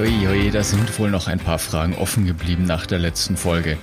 Uiuiui, 0.00 0.46
ui, 0.46 0.50
da 0.50 0.62
sind 0.62 0.98
wohl 0.98 1.10
noch 1.10 1.28
ein 1.28 1.38
paar 1.38 1.58
Fragen 1.58 1.94
offen 1.94 2.24
geblieben 2.24 2.64
nach 2.64 2.86
der 2.86 2.98
letzten 2.98 3.36
Folge. 3.36 3.76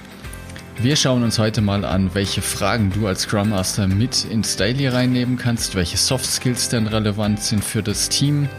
Wir 0.79 0.95
schauen 0.95 1.21
uns 1.21 1.37
heute 1.37 1.61
mal 1.61 1.85
an, 1.85 2.15
welche 2.15 2.41
Fragen 2.41 2.91
du 2.91 3.05
als 3.05 3.21
Scrum 3.21 3.49
Master 3.49 3.87
mit 3.87 4.25
ins 4.25 4.55
Daily 4.55 4.87
reinnehmen 4.87 5.37
kannst, 5.37 5.75
welche 5.75 5.97
Soft 5.97 6.25
Skills 6.25 6.69
denn 6.69 6.87
relevant 6.87 7.43
sind 7.43 7.63
für 7.63 7.83
das 7.83 8.09
Team 8.09 8.49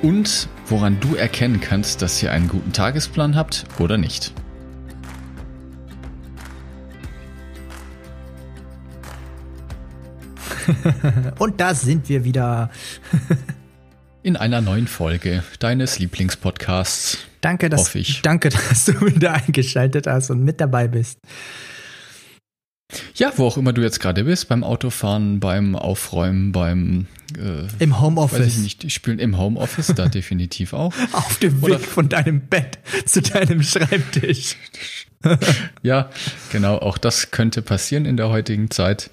und 0.00 0.48
woran 0.68 0.98
du 0.98 1.14
erkennen 1.16 1.60
kannst, 1.60 2.00
dass 2.00 2.22
ihr 2.22 2.32
einen 2.32 2.48
guten 2.48 2.72
Tagesplan 2.72 3.36
habt 3.36 3.66
oder 3.78 3.98
nicht. 3.98 4.32
und 11.38 11.60
da 11.60 11.74
sind 11.74 12.08
wir 12.08 12.24
wieder. 12.24 12.70
In 14.26 14.36
einer 14.36 14.60
neuen 14.60 14.88
Folge 14.88 15.44
deines 15.60 16.00
Lieblingspodcasts. 16.00 17.18
Danke, 17.42 17.68
dass, 17.68 17.94
ich. 17.94 18.22
danke, 18.22 18.48
dass 18.68 18.86
du 18.86 19.00
wieder 19.02 19.34
eingeschaltet 19.34 20.08
hast 20.08 20.30
und 20.30 20.42
mit 20.42 20.60
dabei 20.60 20.88
bist. 20.88 21.20
Ja, 23.14 23.32
wo 23.36 23.46
auch 23.46 23.56
immer 23.56 23.72
du 23.72 23.82
jetzt 23.82 24.00
gerade 24.00 24.24
bist, 24.24 24.48
beim 24.48 24.64
Autofahren, 24.64 25.38
beim 25.38 25.76
Aufräumen, 25.76 26.50
beim 26.50 27.06
äh, 27.38 27.68
im 27.78 28.00
Homeoffice. 28.00 28.40
Weiß 28.40 28.56
ich 28.56 28.62
nicht, 28.64 28.90
spielen 28.90 29.20
im 29.20 29.38
Homeoffice, 29.38 29.92
da 29.94 30.08
definitiv 30.08 30.72
auch. 30.72 30.92
Auf 31.12 31.38
dem 31.38 31.62
Weg 31.62 31.82
von 31.82 32.08
deinem 32.08 32.40
Bett 32.40 32.80
zu 33.04 33.22
deinem 33.22 33.62
Schreibtisch. 33.62 34.56
ja, 35.84 36.10
genau, 36.50 36.78
auch 36.78 36.98
das 36.98 37.30
könnte 37.30 37.62
passieren 37.62 38.04
in 38.04 38.16
der 38.16 38.28
heutigen 38.30 38.72
Zeit. 38.72 39.08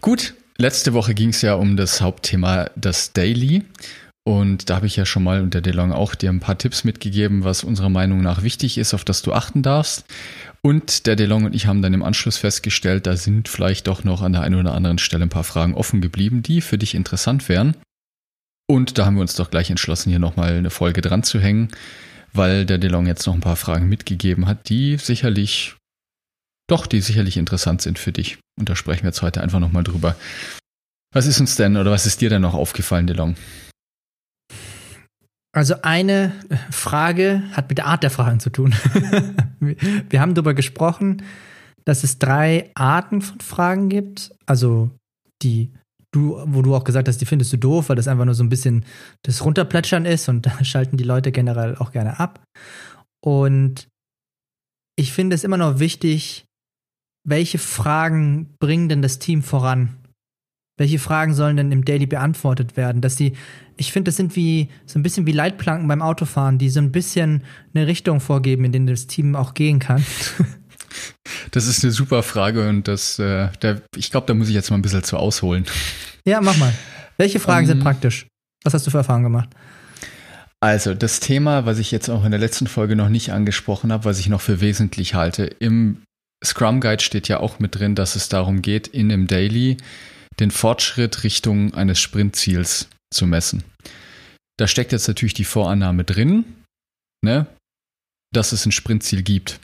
Gut, 0.00 0.34
letzte 0.60 0.92
Woche 0.92 1.14
ging 1.14 1.30
es 1.30 1.42
ja 1.42 1.54
um 1.54 1.76
das 1.76 2.00
Hauptthema 2.00 2.70
das 2.76 3.12
Daily. 3.12 3.64
Und 4.24 4.68
da 4.68 4.76
habe 4.76 4.86
ich 4.86 4.96
ja 4.96 5.06
schon 5.06 5.24
mal 5.24 5.40
unter 5.40 5.60
DeLong 5.60 5.92
auch 5.92 6.14
dir 6.14 6.30
ein 6.30 6.40
paar 6.40 6.58
Tipps 6.58 6.84
mitgegeben, 6.84 7.42
was 7.42 7.64
unserer 7.64 7.88
Meinung 7.88 8.20
nach 8.20 8.42
wichtig 8.42 8.76
ist, 8.76 8.92
auf 8.92 9.04
das 9.04 9.22
du 9.22 9.32
achten 9.32 9.62
darfst. 9.62 10.04
Und 10.62 11.06
der 11.06 11.16
DeLong 11.16 11.46
und 11.46 11.54
ich 11.54 11.66
haben 11.66 11.80
dann 11.80 11.94
im 11.94 12.02
Anschluss 12.02 12.36
festgestellt, 12.36 13.06
da 13.06 13.16
sind 13.16 13.48
vielleicht 13.48 13.86
doch 13.86 14.04
noch 14.04 14.20
an 14.20 14.32
der 14.32 14.42
einen 14.42 14.60
oder 14.60 14.74
anderen 14.74 14.98
Stelle 14.98 15.24
ein 15.24 15.30
paar 15.30 15.44
Fragen 15.44 15.74
offen 15.74 16.02
geblieben, 16.02 16.42
die 16.42 16.60
für 16.60 16.76
dich 16.76 16.94
interessant 16.94 17.48
wären. 17.48 17.74
Und 18.68 18.98
da 18.98 19.06
haben 19.06 19.16
wir 19.16 19.22
uns 19.22 19.34
doch 19.34 19.50
gleich 19.50 19.70
entschlossen, 19.70 20.10
hier 20.10 20.18
nochmal 20.18 20.52
eine 20.52 20.70
Folge 20.70 21.00
dran 21.00 21.22
zu 21.22 21.40
hängen, 21.40 21.68
weil 22.34 22.66
der 22.66 22.78
DeLong 22.78 23.06
jetzt 23.06 23.26
noch 23.26 23.34
ein 23.34 23.40
paar 23.40 23.56
Fragen 23.56 23.88
mitgegeben 23.88 24.46
hat, 24.46 24.68
die 24.68 24.98
sicherlich, 24.98 25.76
doch, 26.70 26.86
die 26.86 27.00
sicherlich 27.00 27.36
interessant 27.36 27.82
sind 27.82 27.98
für 27.98 28.12
dich. 28.12 28.38
Und 28.58 28.68
da 28.68 28.76
sprechen 28.76 29.02
wir 29.02 29.08
jetzt 29.08 29.22
heute 29.22 29.40
einfach 29.40 29.60
nochmal 29.60 29.84
drüber. 29.84 30.16
Was 31.12 31.26
ist 31.26 31.40
uns 31.40 31.56
denn 31.56 31.76
oder 31.76 31.90
was 31.90 32.06
ist 32.06 32.20
dir 32.20 32.30
denn 32.30 32.42
noch 32.42 32.54
aufgefallen, 32.54 33.06
DeLong? 33.06 33.34
Also 35.52 35.82
eine 35.82 36.32
Frage 36.70 37.42
hat 37.52 37.68
mit 37.68 37.78
der 37.78 37.86
Art 37.86 38.04
der 38.04 38.10
Fragen 38.10 38.38
zu 38.38 38.50
tun. 38.50 38.72
Wir 39.58 40.20
haben 40.20 40.34
darüber 40.34 40.54
gesprochen, 40.54 41.24
dass 41.84 42.04
es 42.04 42.20
drei 42.20 42.70
Arten 42.74 43.20
von 43.20 43.40
Fragen 43.40 43.88
gibt. 43.88 44.30
Also 44.46 44.90
die 45.42 45.72
du, 46.12 46.40
wo 46.46 46.62
du 46.62 46.74
auch 46.74 46.84
gesagt 46.84 47.08
hast, 47.08 47.20
die 47.20 47.26
findest 47.26 47.52
du 47.52 47.56
doof, 47.56 47.88
weil 47.88 47.96
das 47.96 48.08
einfach 48.08 48.24
nur 48.24 48.34
so 48.34 48.44
ein 48.44 48.48
bisschen 48.48 48.84
das 49.22 49.44
Runterplätschern 49.44 50.04
ist 50.04 50.28
und 50.28 50.46
da 50.46 50.64
schalten 50.64 50.96
die 50.96 51.04
Leute 51.04 51.32
generell 51.32 51.76
auch 51.76 51.92
gerne 51.92 52.20
ab. 52.20 52.42
Und 53.20 53.88
ich 54.96 55.12
finde 55.12 55.34
es 55.34 55.44
immer 55.44 55.56
noch 55.56 55.78
wichtig, 55.78 56.44
welche 57.24 57.58
Fragen 57.58 58.54
bringen 58.58 58.88
denn 58.88 59.02
das 59.02 59.18
Team 59.18 59.42
voran? 59.42 59.96
Welche 60.76 60.98
Fragen 60.98 61.34
sollen 61.34 61.58
denn 61.58 61.72
im 61.72 61.84
Daily 61.84 62.06
beantwortet 62.06 62.76
werden? 62.76 63.02
Dass 63.02 63.16
die, 63.16 63.34
ich 63.76 63.92
finde, 63.92 64.08
das 64.08 64.16
sind 64.16 64.34
wie 64.34 64.70
so 64.86 64.98
ein 64.98 65.02
bisschen 65.02 65.26
wie 65.26 65.32
Leitplanken 65.32 65.86
beim 65.86 66.00
Autofahren, 66.00 66.56
die 66.56 66.70
so 66.70 66.80
ein 66.80 66.90
bisschen 66.90 67.44
eine 67.74 67.86
Richtung 67.86 68.20
vorgeben, 68.20 68.64
in 68.64 68.72
die 68.72 68.86
das 68.86 69.06
Team 69.06 69.36
auch 69.36 69.54
gehen 69.54 69.78
kann. 69.78 70.04
Das 71.52 71.66
ist 71.66 71.84
eine 71.84 71.92
super 71.92 72.22
Frage 72.22 72.68
und 72.68 72.88
das, 72.88 73.18
äh, 73.18 73.48
der, 73.62 73.82
ich 73.96 74.10
glaube, 74.10 74.26
da 74.26 74.34
muss 74.34 74.48
ich 74.48 74.54
jetzt 74.54 74.70
mal 74.70 74.78
ein 74.78 74.82
bisschen 74.82 75.04
zu 75.04 75.16
ausholen. 75.16 75.64
Ja, 76.24 76.40
mach 76.40 76.56
mal. 76.56 76.72
Welche 77.16 77.40
Fragen 77.40 77.64
um, 77.64 77.68
sind 77.68 77.78
ähm, 77.78 77.84
praktisch? 77.84 78.26
Was 78.64 78.74
hast 78.74 78.86
du 78.86 78.90
für 78.90 78.98
Erfahrungen 78.98 79.24
gemacht? 79.24 79.50
Also, 80.60 80.94
das 80.94 81.20
Thema, 81.20 81.64
was 81.64 81.78
ich 81.78 81.90
jetzt 81.90 82.08
auch 82.08 82.24
in 82.24 82.30
der 82.30 82.40
letzten 82.40 82.66
Folge 82.66 82.96
noch 82.96 83.08
nicht 83.08 83.32
angesprochen 83.32 83.92
habe, 83.92 84.04
was 84.04 84.18
ich 84.18 84.28
noch 84.28 84.40
für 84.40 84.60
wesentlich 84.60 85.14
halte, 85.14 85.44
im 85.44 86.02
Scrum 86.44 86.80
Guide 86.80 87.02
steht 87.02 87.28
ja 87.28 87.40
auch 87.40 87.58
mit 87.58 87.74
drin, 87.74 87.94
dass 87.94 88.16
es 88.16 88.28
darum 88.28 88.62
geht, 88.62 88.88
in 88.88 89.08
dem 89.08 89.26
Daily 89.26 89.76
den 90.38 90.50
Fortschritt 90.50 91.22
Richtung 91.22 91.74
eines 91.74 92.00
Sprintziels 92.00 92.88
zu 93.12 93.26
messen. 93.26 93.62
Da 94.58 94.66
steckt 94.66 94.92
jetzt 94.92 95.08
natürlich 95.08 95.34
die 95.34 95.44
Vorannahme 95.44 96.04
drin, 96.04 96.44
ne, 97.22 97.46
dass 98.32 98.52
es 98.52 98.64
ein 98.66 98.72
Sprintziel 98.72 99.22
gibt. 99.22 99.60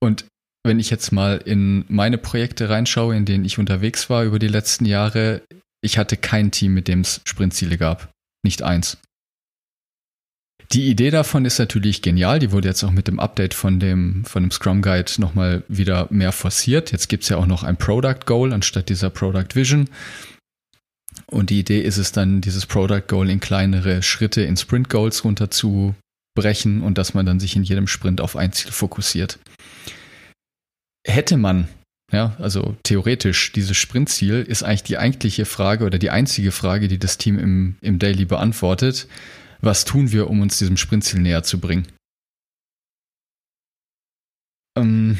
Und 0.00 0.26
wenn 0.66 0.80
ich 0.80 0.90
jetzt 0.90 1.12
mal 1.12 1.38
in 1.38 1.84
meine 1.88 2.18
Projekte 2.18 2.68
reinschaue, 2.68 3.16
in 3.16 3.24
denen 3.24 3.44
ich 3.44 3.58
unterwegs 3.58 4.10
war 4.10 4.24
über 4.24 4.38
die 4.38 4.48
letzten 4.48 4.86
Jahre, 4.86 5.42
ich 5.82 5.98
hatte 5.98 6.16
kein 6.16 6.50
Team, 6.50 6.74
mit 6.74 6.88
dem 6.88 7.00
es 7.00 7.20
Sprintziele 7.24 7.76
gab. 7.78 8.10
Nicht 8.44 8.62
eins. 8.62 8.98
Die 10.72 10.88
Idee 10.88 11.10
davon 11.10 11.44
ist 11.44 11.58
natürlich 11.58 12.02
genial. 12.02 12.38
Die 12.38 12.50
wurde 12.50 12.68
jetzt 12.68 12.82
auch 12.84 12.90
mit 12.90 13.06
dem 13.06 13.20
Update 13.20 13.54
von 13.54 13.78
dem, 13.78 14.24
von 14.24 14.42
dem 14.42 14.50
Scrum 14.50 14.82
Guide 14.82 15.12
nochmal 15.18 15.62
wieder 15.68 16.08
mehr 16.10 16.32
forciert. 16.32 16.90
Jetzt 16.92 17.08
gibt 17.08 17.24
es 17.24 17.28
ja 17.28 17.36
auch 17.36 17.46
noch 17.46 17.62
ein 17.62 17.76
Product 17.76 18.20
Goal 18.24 18.52
anstatt 18.52 18.88
dieser 18.88 19.10
Product 19.10 19.54
Vision. 19.54 19.88
Und 21.26 21.50
die 21.50 21.60
Idee 21.60 21.80
ist 21.80 21.98
es 21.98 22.12
dann, 22.12 22.40
dieses 22.40 22.66
Product 22.66 23.02
Goal 23.06 23.30
in 23.30 23.40
kleinere 23.40 24.02
Schritte, 24.02 24.42
in 24.42 24.56
Sprint 24.56 24.88
Goals 24.88 25.24
runterzubrechen 25.24 26.82
und 26.82 26.98
dass 26.98 27.14
man 27.14 27.26
dann 27.26 27.40
sich 27.40 27.56
in 27.56 27.62
jedem 27.62 27.86
Sprint 27.86 28.20
auf 28.20 28.36
ein 28.36 28.52
Ziel 28.52 28.72
fokussiert. 28.72 29.38
Hätte 31.06 31.36
man, 31.36 31.68
ja, 32.10 32.34
also 32.40 32.76
theoretisch, 32.82 33.52
dieses 33.52 33.76
Sprintziel 33.76 34.42
ist 34.42 34.62
eigentlich 34.62 34.82
die 34.82 34.98
eigentliche 34.98 35.44
Frage 35.44 35.84
oder 35.84 35.98
die 35.98 36.10
einzige 36.10 36.50
Frage, 36.50 36.88
die 36.88 36.98
das 36.98 37.18
Team 37.18 37.38
im, 37.38 37.76
im 37.80 37.98
Daily 37.98 38.24
beantwortet 38.24 39.06
was 39.64 39.84
tun 39.84 40.12
wir, 40.12 40.28
um 40.28 40.40
uns 40.40 40.58
diesem 40.58 40.76
Sprintziel 40.76 41.20
näher 41.20 41.42
zu 41.42 41.60
bringen? 41.60 41.86
Ähm, 44.76 45.18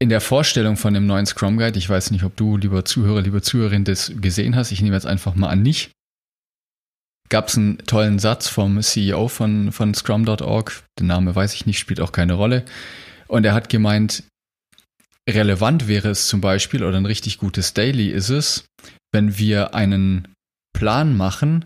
in 0.00 0.08
der 0.08 0.20
Vorstellung 0.20 0.76
von 0.76 0.94
dem 0.94 1.06
neuen 1.06 1.26
Scrum 1.26 1.56
Guide, 1.56 1.78
ich 1.78 1.88
weiß 1.88 2.10
nicht, 2.10 2.22
ob 2.24 2.36
du, 2.36 2.56
lieber 2.56 2.84
Zuhörer, 2.84 3.22
liebe 3.22 3.42
Zuhörerin, 3.42 3.84
das 3.84 4.12
gesehen 4.20 4.54
hast, 4.54 4.70
ich 4.70 4.82
nehme 4.82 4.94
jetzt 4.94 5.06
einfach 5.06 5.34
mal 5.34 5.48
an 5.48 5.62
nicht, 5.62 5.90
gab 7.28 7.48
es 7.48 7.56
einen 7.56 7.78
tollen 7.78 8.18
Satz 8.18 8.48
vom 8.48 8.80
CEO 8.80 9.28
von, 9.28 9.72
von 9.72 9.94
Scrum.org, 9.94 10.84
der 10.98 11.06
Name 11.06 11.34
weiß 11.34 11.54
ich 11.54 11.66
nicht, 11.66 11.78
spielt 11.78 12.00
auch 12.00 12.12
keine 12.12 12.34
Rolle, 12.34 12.64
und 13.26 13.44
er 13.44 13.54
hat 13.54 13.68
gemeint, 13.68 14.22
relevant 15.28 15.88
wäre 15.88 16.10
es 16.10 16.28
zum 16.28 16.40
Beispiel, 16.40 16.84
oder 16.84 16.96
ein 16.96 17.06
richtig 17.06 17.38
gutes 17.38 17.74
Daily 17.74 18.08
ist 18.08 18.28
es, 18.28 18.66
wenn 19.12 19.36
wir 19.36 19.74
einen 19.74 20.28
Plan 20.72 21.16
machen, 21.16 21.64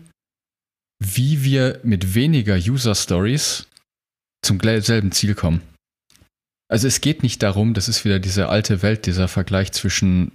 wie 1.03 1.43
wir 1.43 1.79
mit 1.83 2.15
weniger 2.15 2.55
User 2.55 2.95
Stories 2.95 3.67
zum 4.43 4.59
selben 4.59 5.11
Ziel 5.11 5.35
kommen. 5.35 5.61
Also 6.69 6.87
es 6.87 7.01
geht 7.01 7.23
nicht 7.23 7.43
darum, 7.43 7.73
das 7.73 7.87
ist 7.87 8.05
wieder 8.05 8.19
diese 8.19 8.49
alte 8.49 8.81
Welt, 8.81 9.05
dieser 9.05 9.27
Vergleich 9.27 9.71
zwischen 9.71 10.31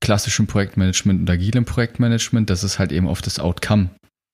klassischem 0.00 0.46
Projektmanagement 0.46 1.20
und 1.20 1.30
agilem 1.30 1.64
Projektmanagement, 1.64 2.50
dass 2.50 2.62
es 2.62 2.78
halt 2.78 2.92
eben 2.92 3.08
auf 3.08 3.22
das 3.22 3.38
Outcome 3.38 3.90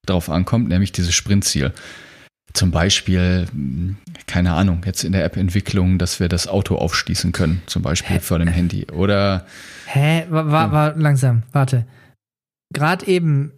drauf 0.07 0.31
ankommt, 0.31 0.69
nämlich 0.69 0.93
dieses 0.93 1.15
Sprintziel. 1.15 1.73
Zum 2.55 2.71
Beispiel, 2.71 3.47
keine 4.27 4.55
Ahnung, 4.55 4.83
jetzt 4.87 5.05
in 5.05 5.13
der 5.13 5.25
App-Entwicklung, 5.25 5.99
dass 5.99 6.19
wir 6.19 6.29
das 6.29 6.49
Auto 6.49 6.77
aufschließen 6.77 7.33
können, 7.33 7.61
zum 7.67 7.83
Beispiel 7.83 8.17
Hä? 8.17 8.21
vor 8.21 8.39
dem 8.39 8.49
Handy. 8.49 8.87
Oder. 8.91 9.47
Hä? 9.85 10.27
War, 10.31 10.51
war, 10.51 10.73
war 10.73 10.97
langsam, 10.97 11.43
warte. 11.53 11.87
Gerade 12.73 13.07
eben 13.07 13.58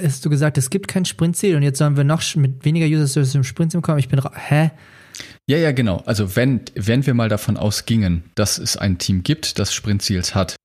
hast 0.00 0.24
du 0.24 0.30
gesagt, 0.30 0.58
es 0.58 0.70
gibt 0.70 0.88
kein 0.88 1.04
Sprintziel 1.04 1.56
und 1.56 1.62
jetzt 1.62 1.78
sollen 1.78 1.96
wir 1.96 2.04
noch 2.04 2.22
mit 2.36 2.64
weniger 2.64 2.86
User 2.86 3.06
Services 3.06 3.34
im 3.34 3.44
Sprintziel 3.44 3.80
kommen. 3.80 3.98
Ich 3.98 4.08
bin, 4.08 4.20
hä? 4.34 4.70
Ja, 5.46 5.58
ja, 5.58 5.72
genau. 5.72 5.98
Also 6.06 6.36
wenn, 6.36 6.62
wenn 6.74 7.06
wir 7.06 7.14
mal 7.14 7.28
davon 7.28 7.56
ausgingen, 7.56 8.24
dass 8.34 8.58
es 8.58 8.76
ein 8.76 8.98
Team 8.98 9.22
gibt, 9.22 9.58
das 9.58 9.72
Sprintziels 9.72 10.34
hat. 10.34 10.56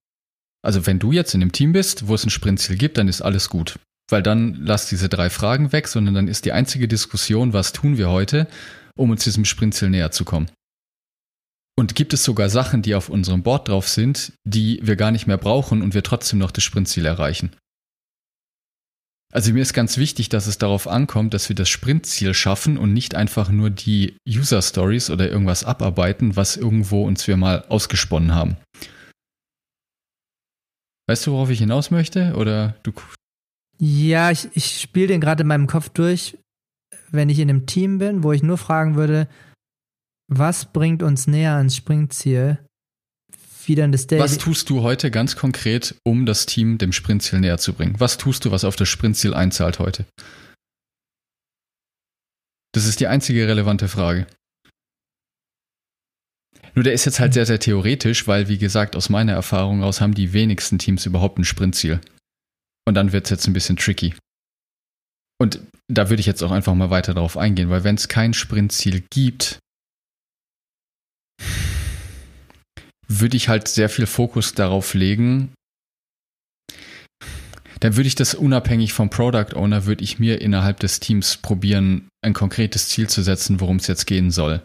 Also 0.62 0.86
wenn 0.86 0.98
du 0.98 1.12
jetzt 1.12 1.34
in 1.34 1.42
einem 1.42 1.52
Team 1.52 1.72
bist, 1.72 2.08
wo 2.08 2.14
es 2.14 2.24
ein 2.24 2.30
Sprintziel 2.30 2.76
gibt, 2.76 2.98
dann 2.98 3.08
ist 3.08 3.22
alles 3.22 3.48
gut. 3.48 3.78
Weil 4.10 4.22
dann 4.22 4.56
lass 4.60 4.88
diese 4.88 5.08
drei 5.08 5.30
Fragen 5.30 5.72
weg, 5.72 5.86
sondern 5.86 6.14
dann 6.14 6.28
ist 6.28 6.44
die 6.44 6.52
einzige 6.52 6.88
Diskussion, 6.88 7.52
was 7.52 7.72
tun 7.72 7.96
wir 7.96 8.10
heute? 8.10 8.48
um 9.00 9.10
uns 9.10 9.24
diesem 9.24 9.44
Sprintziel 9.46 9.90
näher 9.90 10.10
zu 10.10 10.24
kommen. 10.24 10.50
Und 11.76 11.94
gibt 11.94 12.12
es 12.12 12.22
sogar 12.22 12.50
Sachen, 12.50 12.82
die 12.82 12.94
auf 12.94 13.08
unserem 13.08 13.42
Board 13.42 13.68
drauf 13.68 13.88
sind, 13.88 14.34
die 14.44 14.80
wir 14.82 14.96
gar 14.96 15.10
nicht 15.10 15.26
mehr 15.26 15.38
brauchen 15.38 15.80
und 15.80 15.94
wir 15.94 16.02
trotzdem 16.02 16.38
noch 16.38 16.50
das 16.50 16.62
Sprintziel 16.62 17.06
erreichen? 17.06 17.56
Also 19.32 19.52
mir 19.52 19.62
ist 19.62 19.74
ganz 19.74 19.96
wichtig, 19.96 20.28
dass 20.28 20.48
es 20.48 20.58
darauf 20.58 20.88
ankommt, 20.88 21.34
dass 21.34 21.48
wir 21.48 21.54
das 21.54 21.68
Sprintziel 21.68 22.34
schaffen 22.34 22.76
und 22.76 22.92
nicht 22.92 23.14
einfach 23.14 23.48
nur 23.48 23.70
die 23.70 24.16
User 24.28 24.60
Stories 24.60 25.08
oder 25.08 25.30
irgendwas 25.30 25.62
abarbeiten, 25.62 26.34
was 26.34 26.56
irgendwo 26.56 27.04
uns 27.04 27.28
wir 27.28 27.36
mal 27.36 27.64
ausgesponnen 27.68 28.34
haben. 28.34 28.56
Weißt 31.08 31.26
du, 31.26 31.32
worauf 31.32 31.50
ich 31.50 31.60
hinaus 31.60 31.90
möchte? 31.90 32.34
Oder 32.36 32.76
du? 32.82 32.92
Ja, 33.78 34.30
ich, 34.30 34.48
ich 34.54 34.80
spiele 34.80 35.08
den 35.08 35.20
gerade 35.20 35.42
in 35.42 35.48
meinem 35.48 35.66
Kopf 35.68 35.88
durch, 35.90 36.36
wenn 37.10 37.28
ich 37.28 37.38
in 37.38 37.48
einem 37.48 37.66
Team 37.66 37.98
bin, 37.98 38.22
wo 38.24 38.32
ich 38.32 38.42
nur 38.42 38.58
fragen 38.58 38.96
würde, 38.96 39.28
was 40.28 40.72
bringt 40.72 41.02
uns 41.02 41.26
näher 41.26 41.54
ans 41.54 41.76
Sprintziel? 41.76 42.58
Wieder 43.70 43.84
in 43.84 43.92
das 43.92 44.08
Daily. 44.08 44.20
Was 44.20 44.36
tust 44.36 44.68
du 44.68 44.82
heute 44.82 45.12
ganz 45.12 45.36
konkret, 45.36 45.94
um 46.02 46.26
das 46.26 46.44
Team 46.44 46.76
dem 46.78 46.90
Sprintziel 46.90 47.38
näher 47.38 47.58
zu 47.58 47.72
bringen? 47.72 47.94
Was 47.98 48.18
tust 48.18 48.44
du, 48.44 48.50
was 48.50 48.64
auf 48.64 48.74
das 48.74 48.88
Sprintziel 48.88 49.32
einzahlt 49.32 49.78
heute? 49.78 50.06
Das 52.72 52.84
ist 52.84 52.98
die 52.98 53.06
einzige 53.06 53.46
relevante 53.46 53.86
Frage. 53.86 54.26
Nur 56.74 56.82
der 56.82 56.94
ist 56.94 57.04
jetzt 57.04 57.20
halt 57.20 57.32
sehr, 57.32 57.46
sehr 57.46 57.60
theoretisch, 57.60 58.26
weil, 58.26 58.48
wie 58.48 58.58
gesagt, 58.58 58.96
aus 58.96 59.08
meiner 59.08 59.34
Erfahrung 59.34 59.84
aus 59.84 60.00
haben 60.00 60.14
die 60.14 60.32
wenigsten 60.32 60.80
Teams 60.80 61.06
überhaupt 61.06 61.38
ein 61.38 61.44
Sprintziel. 61.44 62.00
Und 62.88 62.94
dann 62.94 63.12
wird 63.12 63.26
es 63.26 63.30
jetzt 63.30 63.46
ein 63.46 63.52
bisschen 63.52 63.76
tricky. 63.76 64.16
Und 65.40 65.60
da 65.86 66.10
würde 66.10 66.18
ich 66.18 66.26
jetzt 66.26 66.42
auch 66.42 66.50
einfach 66.50 66.74
mal 66.74 66.90
weiter 66.90 67.14
darauf 67.14 67.36
eingehen, 67.36 67.70
weil 67.70 67.84
wenn 67.84 67.94
es 67.94 68.08
kein 68.08 68.34
Sprintziel 68.34 69.04
gibt, 69.12 69.60
würde 73.10 73.36
ich 73.36 73.48
halt 73.48 73.66
sehr 73.68 73.88
viel 73.88 74.06
Fokus 74.06 74.54
darauf 74.54 74.94
legen. 74.94 75.52
Dann 77.80 77.96
würde 77.96 78.06
ich 78.06 78.14
das 78.14 78.34
unabhängig 78.34 78.92
vom 78.92 79.10
Product 79.10 79.54
Owner, 79.54 79.86
würde 79.86 80.04
ich 80.04 80.18
mir 80.18 80.40
innerhalb 80.40 80.80
des 80.80 81.00
Teams 81.00 81.38
probieren, 81.38 82.08
ein 82.22 82.34
konkretes 82.34 82.88
Ziel 82.88 83.08
zu 83.08 83.22
setzen, 83.22 83.60
worum 83.60 83.76
es 83.76 83.86
jetzt 83.86 84.06
gehen 84.06 84.30
soll. 84.30 84.62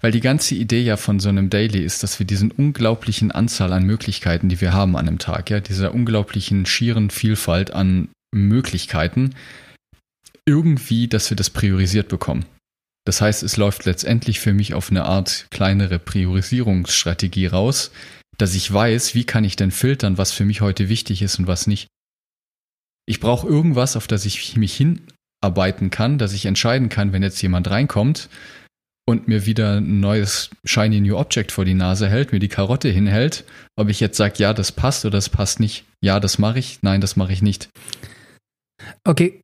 Weil 0.00 0.12
die 0.12 0.20
ganze 0.20 0.54
Idee 0.54 0.82
ja 0.82 0.96
von 0.96 1.20
so 1.20 1.28
einem 1.28 1.50
Daily 1.50 1.82
ist, 1.82 2.02
dass 2.02 2.18
wir 2.18 2.26
diesen 2.26 2.50
unglaublichen 2.50 3.32
Anzahl 3.32 3.72
an 3.72 3.84
Möglichkeiten, 3.84 4.48
die 4.48 4.60
wir 4.60 4.72
haben 4.72 4.96
an 4.96 5.08
einem 5.08 5.18
Tag, 5.18 5.50
ja, 5.50 5.60
dieser 5.60 5.92
unglaublichen 5.92 6.66
schieren 6.66 7.10
Vielfalt 7.10 7.72
an 7.72 8.08
Möglichkeiten, 8.32 9.34
irgendwie, 10.46 11.08
dass 11.08 11.30
wir 11.30 11.36
das 11.36 11.50
priorisiert 11.50 12.08
bekommen. 12.08 12.44
Das 13.06 13.20
heißt, 13.20 13.44
es 13.44 13.56
läuft 13.56 13.84
letztendlich 13.84 14.40
für 14.40 14.52
mich 14.52 14.74
auf 14.74 14.90
eine 14.90 15.04
Art 15.04 15.46
kleinere 15.50 16.00
Priorisierungsstrategie 16.00 17.46
raus, 17.46 17.92
dass 18.36 18.54
ich 18.54 18.70
weiß, 18.70 19.14
wie 19.14 19.24
kann 19.24 19.44
ich 19.44 19.54
denn 19.54 19.70
filtern, 19.70 20.18
was 20.18 20.32
für 20.32 20.44
mich 20.44 20.60
heute 20.60 20.88
wichtig 20.88 21.22
ist 21.22 21.38
und 21.38 21.46
was 21.46 21.68
nicht. 21.68 21.86
Ich 23.06 23.20
brauche 23.20 23.46
irgendwas, 23.46 23.96
auf 23.96 24.08
das 24.08 24.26
ich 24.26 24.56
mich 24.56 24.76
hinarbeiten 24.76 25.90
kann, 25.90 26.18
dass 26.18 26.32
ich 26.32 26.46
entscheiden 26.46 26.88
kann, 26.88 27.12
wenn 27.12 27.22
jetzt 27.22 27.40
jemand 27.40 27.70
reinkommt 27.70 28.28
und 29.08 29.28
mir 29.28 29.46
wieder 29.46 29.76
ein 29.76 30.00
neues 30.00 30.50
Shiny 30.64 31.00
New 31.00 31.16
Object 31.16 31.52
vor 31.52 31.64
die 31.64 31.74
Nase 31.74 32.08
hält, 32.08 32.32
mir 32.32 32.40
die 32.40 32.48
Karotte 32.48 32.88
hinhält, 32.88 33.44
ob 33.76 33.88
ich 33.88 34.00
jetzt 34.00 34.16
sage, 34.16 34.34
ja, 34.38 34.52
das 34.52 34.72
passt 34.72 35.04
oder 35.04 35.18
das 35.18 35.28
passt 35.28 35.60
nicht. 35.60 35.84
Ja, 36.02 36.18
das 36.18 36.38
mache 36.38 36.58
ich, 36.58 36.80
nein, 36.82 37.00
das 37.00 37.14
mache 37.14 37.32
ich 37.32 37.40
nicht. 37.40 37.68
Okay, 39.04 39.40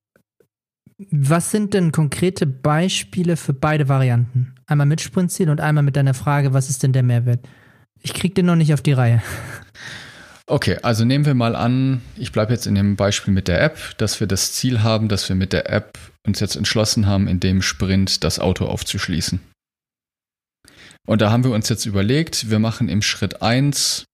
was 1.11 1.50
sind 1.50 1.75
denn 1.75 1.93
konkrete 1.93 2.47
Beispiele 2.47 3.37
für 3.37 3.53
beide 3.53 3.89
Varianten? 3.89 4.55
Einmal 4.67 4.87
mit 4.87 5.00
Sprintziel 5.00 5.50
und 5.50 5.61
einmal 5.61 5.83
mit 5.83 5.97
deiner 5.97 6.15
Frage, 6.15 6.53
was 6.53 6.71
ist 6.71 6.83
denn 6.83 6.93
der 6.93 7.03
Mehrwert? 7.03 7.47
Ich 8.00 8.15
krieg 8.15 8.35
den 8.35 8.47
noch 8.47 8.56
nicht 8.56 8.75
auf 8.75 8.83
die 8.83 8.93
Reihe. 8.93 9.23
Okay, 10.47 10.77
also 10.83 11.05
nehmen 11.05 11.25
wir 11.25 11.35
mal 11.35 11.55
an, 11.55 12.03
ich 12.17 12.33
bleibe 12.33 12.53
jetzt 12.53 12.67
in 12.67 12.75
dem 12.75 12.97
Beispiel 12.97 13.33
mit 13.33 13.47
der 13.47 13.62
App, 13.62 13.97
dass 13.97 14.19
wir 14.19 14.27
das 14.27 14.53
Ziel 14.53 14.83
haben, 14.83 15.09
dass 15.09 15.29
wir 15.29 15.37
mit 15.37 15.53
der 15.53 15.71
App 15.71 15.97
uns 16.27 16.41
jetzt 16.41 16.56
entschlossen 16.56 17.06
haben, 17.06 17.29
in 17.29 17.41
dem 17.41 17.62
Sprint 17.62 18.25
das 18.25 18.41
Auto 18.41 18.67
aufzuschließen. 18.67 19.41
Und 21.06 21.23
da 21.23 21.31
haben 21.31 21.44
wir 21.44 21.53
uns 21.53 21.69
jetzt 21.69 21.87
überlegt, 21.87 22.50
wir 22.50 22.59
machen 22.59 22.89
im 22.89 23.03
Schritt 23.03 23.41
1 23.41 24.05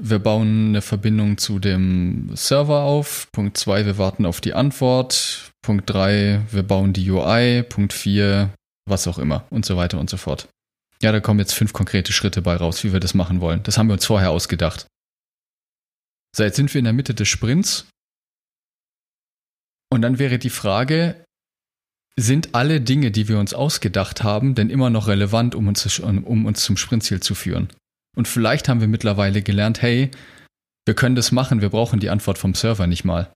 wir 0.00 0.18
bauen 0.18 0.68
eine 0.68 0.82
Verbindung 0.82 1.38
zu 1.38 1.58
dem 1.58 2.30
Server 2.34 2.82
auf. 2.82 3.28
Punkt 3.32 3.56
2, 3.56 3.86
wir 3.86 3.98
warten 3.98 4.26
auf 4.26 4.40
die 4.40 4.54
Antwort. 4.54 5.52
Punkt 5.62 5.90
3, 5.90 6.42
wir 6.50 6.62
bauen 6.62 6.92
die 6.92 7.10
UI. 7.10 7.62
Punkt 7.62 7.92
4, 7.92 8.50
was 8.86 9.06
auch 9.06 9.18
immer 9.18 9.44
und 9.50 9.66
so 9.66 9.76
weiter 9.76 9.98
und 9.98 10.10
so 10.10 10.16
fort. 10.16 10.48
Ja, 11.02 11.12
da 11.12 11.20
kommen 11.20 11.40
jetzt 11.40 11.54
fünf 11.54 11.72
konkrete 11.72 12.12
Schritte 12.12 12.42
bei 12.42 12.56
raus, 12.56 12.82
wie 12.84 12.92
wir 12.92 13.00
das 13.00 13.14
machen 13.14 13.40
wollen. 13.40 13.62
Das 13.62 13.78
haben 13.78 13.88
wir 13.88 13.94
uns 13.94 14.06
vorher 14.06 14.30
ausgedacht. 14.30 14.86
So, 16.34 16.42
jetzt 16.42 16.56
sind 16.56 16.72
wir 16.74 16.78
in 16.78 16.84
der 16.84 16.92
Mitte 16.92 17.14
des 17.14 17.28
Sprints. 17.28 17.86
Und 19.90 20.02
dann 20.02 20.18
wäre 20.18 20.38
die 20.38 20.50
Frage, 20.50 21.24
sind 22.16 22.54
alle 22.54 22.80
Dinge, 22.80 23.10
die 23.10 23.28
wir 23.28 23.38
uns 23.38 23.54
ausgedacht 23.54 24.22
haben, 24.22 24.54
denn 24.54 24.70
immer 24.70 24.90
noch 24.90 25.06
relevant, 25.06 25.54
um 25.54 25.68
uns, 25.68 25.98
um 26.00 26.46
uns 26.46 26.64
zum 26.64 26.76
Sprintziel 26.76 27.20
zu 27.20 27.34
führen? 27.34 27.68
Und 28.18 28.26
vielleicht 28.26 28.68
haben 28.68 28.80
wir 28.80 28.88
mittlerweile 28.88 29.42
gelernt, 29.42 29.80
hey, 29.80 30.10
wir 30.86 30.94
können 30.94 31.14
das 31.14 31.30
machen, 31.30 31.60
wir 31.60 31.68
brauchen 31.68 32.00
die 32.00 32.10
Antwort 32.10 32.36
vom 32.36 32.52
Server 32.52 32.88
nicht 32.88 33.04
mal. 33.04 33.32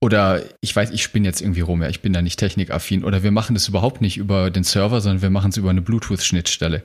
Oder 0.00 0.44
ich 0.60 0.76
weiß, 0.76 0.92
ich 0.92 1.02
spinne 1.02 1.26
jetzt 1.26 1.40
irgendwie 1.40 1.62
rum, 1.62 1.82
ja, 1.82 1.88
ich 1.88 2.00
bin 2.00 2.12
da 2.12 2.22
nicht 2.22 2.38
technikaffin. 2.38 3.02
Oder 3.02 3.24
wir 3.24 3.32
machen 3.32 3.54
das 3.54 3.66
überhaupt 3.66 4.00
nicht 4.00 4.18
über 4.18 4.52
den 4.52 4.62
Server, 4.62 5.00
sondern 5.00 5.20
wir 5.20 5.30
machen 5.30 5.50
es 5.50 5.56
über 5.56 5.70
eine 5.70 5.82
Bluetooth-Schnittstelle. 5.82 6.84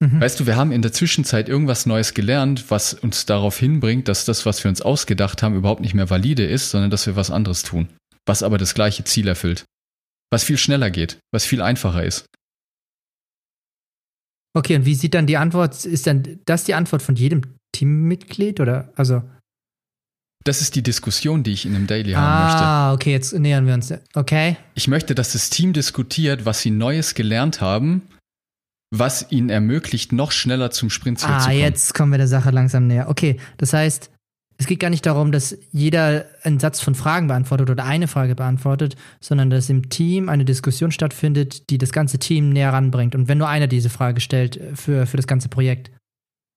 Mhm. 0.00 0.20
Weißt 0.20 0.40
du, 0.40 0.46
wir 0.46 0.56
haben 0.56 0.72
in 0.72 0.82
der 0.82 0.92
Zwischenzeit 0.92 1.48
irgendwas 1.48 1.86
Neues 1.86 2.14
gelernt, 2.14 2.72
was 2.72 2.92
uns 2.92 3.24
darauf 3.24 3.56
hinbringt, 3.56 4.08
dass 4.08 4.24
das, 4.24 4.44
was 4.44 4.64
wir 4.64 4.70
uns 4.70 4.82
ausgedacht 4.82 5.40
haben, 5.44 5.54
überhaupt 5.54 5.82
nicht 5.82 5.94
mehr 5.94 6.10
valide 6.10 6.44
ist, 6.44 6.70
sondern 6.70 6.90
dass 6.90 7.06
wir 7.06 7.14
was 7.14 7.30
anderes 7.30 7.62
tun. 7.62 7.88
Was 8.26 8.42
aber 8.42 8.58
das 8.58 8.74
gleiche 8.74 9.04
Ziel 9.04 9.28
erfüllt. 9.28 9.66
Was 10.32 10.42
viel 10.42 10.58
schneller 10.58 10.90
geht, 10.90 11.18
was 11.30 11.44
viel 11.44 11.62
einfacher 11.62 12.04
ist. 12.04 12.26
Okay, 14.54 14.76
und 14.76 14.84
wie 14.84 14.94
sieht 14.94 15.14
dann 15.14 15.26
die 15.26 15.36
Antwort? 15.36 15.84
Ist 15.84 16.06
dann 16.06 16.40
das 16.44 16.64
die 16.64 16.74
Antwort 16.74 17.02
von 17.02 17.14
jedem 17.14 17.42
Teammitglied 17.72 18.60
oder 18.60 18.92
also? 18.96 19.22
Das 20.44 20.60
ist 20.60 20.74
die 20.74 20.82
Diskussion, 20.82 21.42
die 21.42 21.52
ich 21.52 21.66
in 21.66 21.74
einem 21.74 21.86
Daily 21.86 22.12
haben 22.12 22.44
möchte. 22.44 22.64
Ah, 22.64 22.92
okay, 22.92 23.12
jetzt 23.12 23.32
nähern 23.32 23.66
wir 23.66 23.74
uns. 23.74 23.94
Okay. 24.14 24.56
Ich 24.74 24.88
möchte, 24.88 25.14
dass 25.14 25.32
das 25.32 25.50
Team 25.50 25.72
diskutiert, 25.72 26.44
was 26.44 26.62
sie 26.62 26.70
Neues 26.70 27.14
gelernt 27.14 27.60
haben, 27.60 28.02
was 28.90 29.30
ihnen 29.30 29.50
ermöglicht, 29.50 30.12
noch 30.12 30.32
schneller 30.32 30.70
zum 30.70 30.90
Sprintziel 30.90 31.30
ah, 31.30 31.38
zu 31.38 31.46
kommen. 31.46 31.56
Ah, 31.56 31.60
jetzt 31.60 31.94
kommen 31.94 32.12
wir 32.12 32.18
der 32.18 32.28
Sache 32.28 32.50
langsam 32.50 32.88
näher. 32.88 33.08
Okay, 33.08 33.38
das 33.56 33.72
heißt, 33.72 34.10
es 34.58 34.66
geht 34.66 34.80
gar 34.80 34.90
nicht 34.90 35.06
darum, 35.06 35.32
dass 35.32 35.56
jeder 35.72 36.26
einen 36.42 36.60
Satz 36.60 36.80
von 36.80 36.94
Fragen 36.94 37.26
beantwortet 37.26 37.70
oder 37.70 37.84
eine 37.84 38.06
Frage 38.06 38.34
beantwortet, 38.34 38.96
sondern 39.20 39.50
dass 39.50 39.68
im 39.68 39.88
Team 39.88 40.28
eine 40.28 40.44
Diskussion 40.44 40.92
stattfindet, 40.92 41.70
die 41.70 41.78
das 41.78 41.92
ganze 41.92 42.18
Team 42.18 42.50
näher 42.50 42.72
ranbringt. 42.72 43.14
Und 43.14 43.28
wenn 43.28 43.38
nur 43.38 43.48
einer 43.48 43.66
diese 43.66 43.90
Frage 43.90 44.20
stellt 44.20 44.60
für, 44.74 45.06
für 45.06 45.16
das 45.16 45.26
ganze 45.26 45.48
Projekt. 45.48 45.90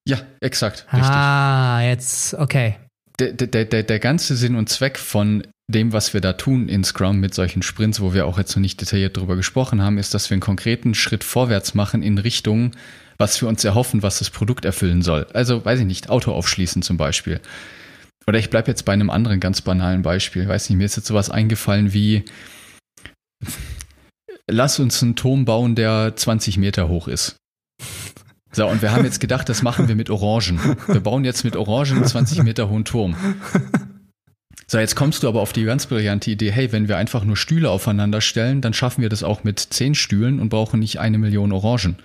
Ja, 0.07 0.19
exakt. 0.39 0.85
Richtig. 0.93 1.09
Ah, 1.09 1.81
jetzt, 1.81 2.35
okay. 2.35 2.75
Der, 3.19 3.31
der, 3.31 3.65
der, 3.65 3.83
der 3.83 3.99
ganze 3.99 4.35
Sinn 4.35 4.55
und 4.55 4.69
Zweck 4.69 4.99
von 4.99 5.43
dem, 5.67 5.93
was 5.93 6.13
wir 6.13 6.21
da 6.21 6.33
tun 6.33 6.69
in 6.69 6.83
Scrum 6.83 7.19
mit 7.19 7.33
solchen 7.33 7.63
Sprints, 7.63 8.01
wo 8.01 8.13
wir 8.13 8.27
auch 8.27 8.37
jetzt 8.37 8.55
noch 8.55 8.61
nicht 8.61 8.79
detailliert 8.81 9.17
darüber 9.17 9.35
gesprochen 9.35 9.81
haben, 9.81 9.97
ist, 9.97 10.13
dass 10.13 10.29
wir 10.29 10.35
einen 10.35 10.41
konkreten 10.41 10.93
Schritt 10.93 11.23
vorwärts 11.23 11.73
machen 11.73 12.03
in 12.03 12.17
Richtung, 12.17 12.71
was 13.17 13.41
wir 13.41 13.47
uns 13.47 13.63
erhoffen, 13.63 14.03
was 14.03 14.19
das 14.19 14.29
Produkt 14.29 14.65
erfüllen 14.65 15.01
soll. 15.01 15.25
Also, 15.33 15.63
weiß 15.63 15.79
ich 15.79 15.85
nicht, 15.85 16.09
Auto 16.09 16.33
aufschließen 16.33 16.81
zum 16.81 16.97
Beispiel. 16.97 17.39
Oder 18.27 18.39
ich 18.39 18.49
bleibe 18.49 18.69
jetzt 18.69 18.85
bei 18.85 18.93
einem 18.93 19.09
anderen 19.09 19.39
ganz 19.39 19.61
banalen 19.61 20.01
Beispiel. 20.01 20.43
Ich 20.43 20.47
weiß 20.47 20.69
nicht, 20.69 20.77
mir 20.77 20.85
ist 20.85 20.97
jetzt 20.97 21.07
sowas 21.07 21.29
eingefallen 21.29 21.93
wie, 21.93 22.25
lass 24.49 24.79
uns 24.79 25.01
einen 25.03 25.15
Turm 25.15 25.45
bauen, 25.45 25.75
der 25.75 26.15
20 26.15 26.57
Meter 26.57 26.87
hoch 26.87 27.07
ist. 27.07 27.37
So, 28.51 28.67
und 28.67 28.81
wir 28.81 28.93
haben 28.93 29.03
jetzt 29.03 29.19
gedacht, 29.19 29.49
das 29.49 29.61
machen 29.61 29.87
wir 29.87 29.95
mit 29.95 30.09
Orangen. 30.09 30.59
Wir 30.87 31.01
bauen 31.01 31.25
jetzt 31.25 31.43
mit 31.43 31.55
Orangen 31.55 31.97
einen 31.97 32.05
20 32.05 32.41
Meter 32.43 32.69
hohen 32.69 32.85
Turm. 32.85 33.15
So, 34.67 34.79
jetzt 34.79 34.95
kommst 34.95 35.21
du 35.21 35.27
aber 35.27 35.41
auf 35.41 35.53
die 35.53 35.63
ganz 35.63 35.85
brillante 35.85 36.31
Idee, 36.31 36.51
hey, 36.51 36.71
wenn 36.71 36.87
wir 36.87 36.97
einfach 36.97 37.23
nur 37.23 37.37
Stühle 37.37 37.69
aufeinander 37.69 38.21
stellen, 38.21 38.61
dann 38.61 38.73
schaffen 38.73 39.01
wir 39.01 39.09
das 39.09 39.23
auch 39.23 39.43
mit 39.43 39.59
zehn 39.59 39.93
Stühlen 39.93 40.39
und 40.39 40.49
brauchen 40.49 40.79
nicht 40.79 40.99
eine 40.99 41.19
Million 41.19 41.51
Orangen. 41.51 41.97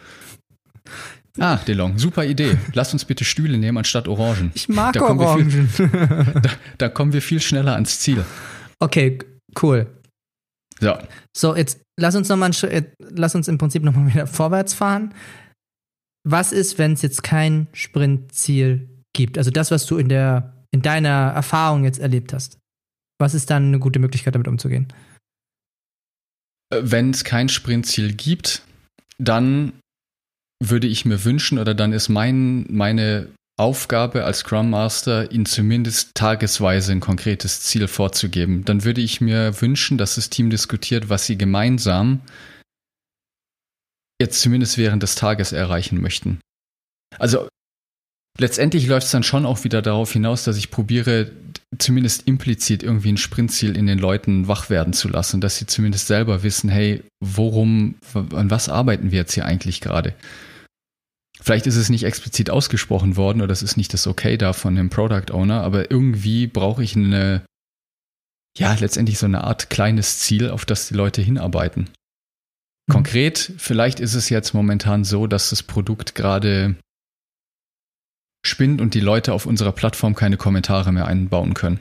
Ah, 1.38 1.56
DeLong, 1.56 1.98
super 1.98 2.24
Idee. 2.24 2.58
Lass 2.74 2.92
uns 2.92 3.04
bitte 3.04 3.24
Stühle 3.24 3.56
nehmen 3.58 3.78
anstatt 3.78 4.08
Orangen. 4.08 4.50
Ich 4.54 4.68
mag 4.68 4.94
da 4.94 5.02
Orangen. 5.02 5.68
Viel, 5.68 5.88
da, 6.42 6.50
da, 6.78 6.88
kommen 6.88 7.12
wir 7.12 7.22
viel 7.22 7.40
schneller 7.40 7.74
ans 7.74 8.00
Ziel. 8.00 8.24
Okay, 8.80 9.18
cool. 9.62 9.86
So. 10.80 10.98
So, 11.36 11.56
jetzt 11.56 11.80
lass 11.98 12.16
uns 12.16 12.28
noch 12.28 12.36
mal, 12.36 12.50
äh, 12.64 12.82
lass 12.98 13.34
uns 13.34 13.48
im 13.48 13.58
Prinzip 13.58 13.82
nochmal 13.84 14.12
wieder 14.12 14.26
vorwärts 14.26 14.74
fahren. 14.74 15.14
Was 16.24 16.52
ist, 16.52 16.78
wenn 16.78 16.92
es 16.92 17.02
jetzt 17.02 17.22
kein 17.22 17.68
Sprintziel 17.72 18.88
gibt? 19.14 19.38
Also 19.38 19.50
das, 19.50 19.70
was 19.70 19.86
du 19.86 19.98
in 19.98 20.08
der, 20.08 20.64
in 20.70 20.82
deiner 20.82 21.32
Erfahrung 21.34 21.84
jetzt 21.84 22.00
erlebt 22.00 22.32
hast. 22.32 22.58
Was 23.18 23.34
ist 23.34 23.50
dann 23.50 23.68
eine 23.68 23.78
gute 23.78 23.98
Möglichkeit, 23.98 24.34
damit 24.34 24.48
umzugehen? 24.48 24.92
wenn 26.70 27.10
es 27.10 27.24
kein 27.24 27.48
Sprintziel 27.48 28.14
gibt, 28.14 28.62
dann 29.18 29.72
würde 30.62 30.86
ich 30.86 31.04
mir 31.04 31.24
wünschen 31.24 31.58
oder 31.58 31.74
dann 31.74 31.92
ist 31.92 32.08
mein, 32.08 32.66
meine 32.68 33.28
Aufgabe 33.58 34.24
als 34.24 34.38
Scrum 34.38 34.70
Master, 34.70 35.30
ihnen 35.32 35.46
zumindest 35.46 36.14
tagesweise 36.14 36.92
ein 36.92 37.00
konkretes 37.00 37.60
Ziel 37.60 37.88
vorzugeben. 37.88 38.64
Dann 38.64 38.84
würde 38.84 39.00
ich 39.00 39.20
mir 39.20 39.60
wünschen, 39.60 39.98
dass 39.98 40.14
das 40.14 40.30
Team 40.30 40.48
diskutiert, 40.48 41.08
was 41.08 41.26
sie 41.26 41.36
gemeinsam 41.36 42.20
jetzt 44.20 44.40
zumindest 44.40 44.78
während 44.78 45.02
des 45.02 45.14
Tages 45.14 45.52
erreichen 45.52 46.00
möchten. 46.00 46.40
Also 47.18 47.48
letztendlich 48.38 48.86
läuft 48.86 49.06
es 49.06 49.12
dann 49.12 49.22
schon 49.22 49.46
auch 49.46 49.64
wieder 49.64 49.82
darauf 49.82 50.12
hinaus, 50.12 50.44
dass 50.44 50.56
ich 50.56 50.70
probiere, 50.70 51.30
zumindest 51.78 52.26
implizit 52.26 52.82
irgendwie 52.82 53.12
ein 53.12 53.16
Sprintziel 53.16 53.76
in 53.76 53.86
den 53.86 53.98
Leuten 53.98 54.48
wach 54.48 54.70
werden 54.70 54.92
zu 54.92 55.08
lassen, 55.08 55.40
dass 55.40 55.58
sie 55.58 55.66
zumindest 55.66 56.06
selber 56.06 56.42
wissen, 56.42 56.70
hey, 56.70 57.02
worum, 57.20 57.96
an 58.14 58.50
was 58.50 58.68
arbeiten 58.68 59.10
wir 59.10 59.18
jetzt 59.18 59.34
hier 59.34 59.44
eigentlich 59.44 59.80
gerade? 59.80 60.14
Vielleicht 61.42 61.66
ist 61.66 61.76
es 61.76 61.88
nicht 61.88 62.04
explizit 62.04 62.50
ausgesprochen 62.50 63.16
worden 63.16 63.40
oder 63.40 63.52
es 63.52 63.62
ist 63.62 63.76
nicht 63.76 63.94
das 63.94 64.06
Okay 64.06 64.36
da 64.36 64.52
von 64.52 64.74
dem 64.74 64.90
Product 64.90 65.32
Owner, 65.32 65.62
aber 65.62 65.90
irgendwie 65.90 66.46
brauche 66.46 66.82
ich 66.82 66.94
eine, 66.94 67.42
ja, 68.58 68.74
letztendlich 68.74 69.18
so 69.18 69.26
eine 69.26 69.44
Art 69.44 69.70
kleines 69.70 70.18
Ziel, 70.18 70.50
auf 70.50 70.66
das 70.66 70.88
die 70.88 70.94
Leute 70.94 71.22
hinarbeiten. 71.22 71.88
Mhm. 72.88 72.92
Konkret, 72.92 73.52
vielleicht 73.56 74.00
ist 74.00 74.14
es 74.14 74.28
jetzt 74.28 74.52
momentan 74.52 75.04
so, 75.04 75.26
dass 75.26 75.50
das 75.50 75.62
Produkt 75.62 76.14
gerade 76.14 76.76
spinnt 78.44 78.80
und 78.80 78.94
die 78.94 79.00
Leute 79.00 79.32
auf 79.32 79.46
unserer 79.46 79.72
Plattform 79.72 80.14
keine 80.14 80.36
Kommentare 80.36 80.92
mehr 80.92 81.06
einbauen 81.06 81.54
können. 81.54 81.80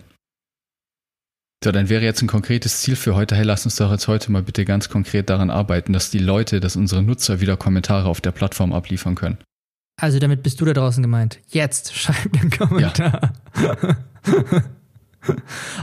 So, 1.61 1.73
dann 1.73 1.89
wäre 1.89 2.03
jetzt 2.03 2.21
ein 2.21 2.27
konkretes 2.27 2.79
Ziel 2.79 2.95
für 2.95 3.15
heute, 3.15 3.35
hey, 3.35 3.43
lass 3.43 3.65
uns 3.65 3.75
doch 3.75 3.91
jetzt 3.91 4.07
heute 4.07 4.31
mal 4.31 4.41
bitte 4.41 4.63
ganz 4.63 4.87
konkret 4.87 5.29
daran 5.29 5.49
arbeiten, 5.49 5.91
dass 5.91 6.09
die 6.09 6.19
Leute, 6.19 6.61
dass 6.61 6.77
unsere 6.77 7.03
Nutzer 7.03 7.41
wieder 7.41 7.57
Kommentare 7.57 8.07
auf 8.07 8.21
der 8.21 8.31
Plattform 8.31 8.71
abliefern 8.71 9.15
können. 9.15 9.37
Also 9.99 10.19
damit 10.19 10.43
bist 10.43 10.59
du 10.61 10.65
da 10.65 10.73
draußen 10.73 11.03
gemeint. 11.03 11.39
Jetzt 11.49 11.93
schreib 11.93 12.31
den 12.33 12.49
Kommentar. 12.49 13.33
Ja. 13.61 13.75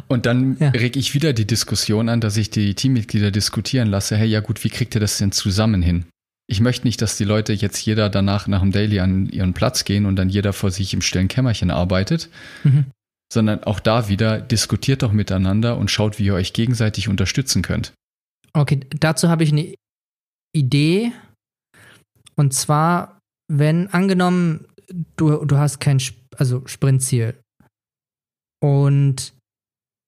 Und 0.09 0.27
dann 0.27 0.57
ja. 0.59 0.71
reg 0.71 0.97
ich 0.97 1.15
wieder 1.15 1.33
die 1.33 1.47
Diskussion 1.47 2.09
an, 2.09 2.21
dass 2.21 2.37
ich 2.37 2.51
die 2.51 2.75
Teammitglieder 2.75 3.31
diskutieren 3.31 3.89
lasse, 3.89 4.17
hey, 4.17 4.27
ja 4.27 4.41
gut, 4.41 4.65
wie 4.65 4.71
kriegt 4.71 4.95
ihr 4.95 5.01
das 5.01 5.19
denn 5.19 5.33
zusammen 5.33 5.83
hin? 5.83 6.07
Ich 6.49 6.61
möchte 6.61 6.87
nicht, 6.87 7.03
dass 7.03 7.17
die 7.17 7.25
Leute 7.25 7.53
jetzt 7.53 7.85
jeder 7.85 8.09
danach 8.09 8.47
nach 8.47 8.61
dem 8.61 8.73
Daily 8.73 9.01
an 9.01 9.29
ihren 9.29 9.53
Platz 9.53 9.85
gehen 9.85 10.07
und 10.07 10.17
dann 10.17 10.29
jeder 10.29 10.53
vor 10.53 10.71
sich 10.71 10.95
im 10.95 11.03
stillen 11.03 11.29
Kämmerchen 11.29 11.71
arbeitet, 11.71 12.31
mhm. 12.63 12.87
sondern 13.33 13.65
auch 13.65 13.81
da 13.81 14.09
wieder 14.09 14.41
diskutiert 14.41 15.03
doch 15.03 15.13
miteinander 15.13 15.77
und 15.77 15.91
schaut, 15.91 16.19
wie 16.19 16.27
ihr 16.27 16.35
euch 16.35 16.53
gegenseitig 16.53 17.09
unterstützen 17.09 17.63
könnt. 17.63 17.93
Okay, 18.53 18.81
dazu 18.99 19.29
habe 19.29 19.45
ich 19.45 19.53
eine 19.53 19.75
Idee. 20.53 21.13
Und 22.37 22.55
zwar, 22.55 23.16
wenn 23.49 23.89
angenommen, 23.89 24.67
du, 25.17 25.45
du 25.45 25.57
hast 25.57 25.81
kein 25.81 26.01
also 26.37 26.63
Sprintziel 26.67 27.35
und 28.61 29.35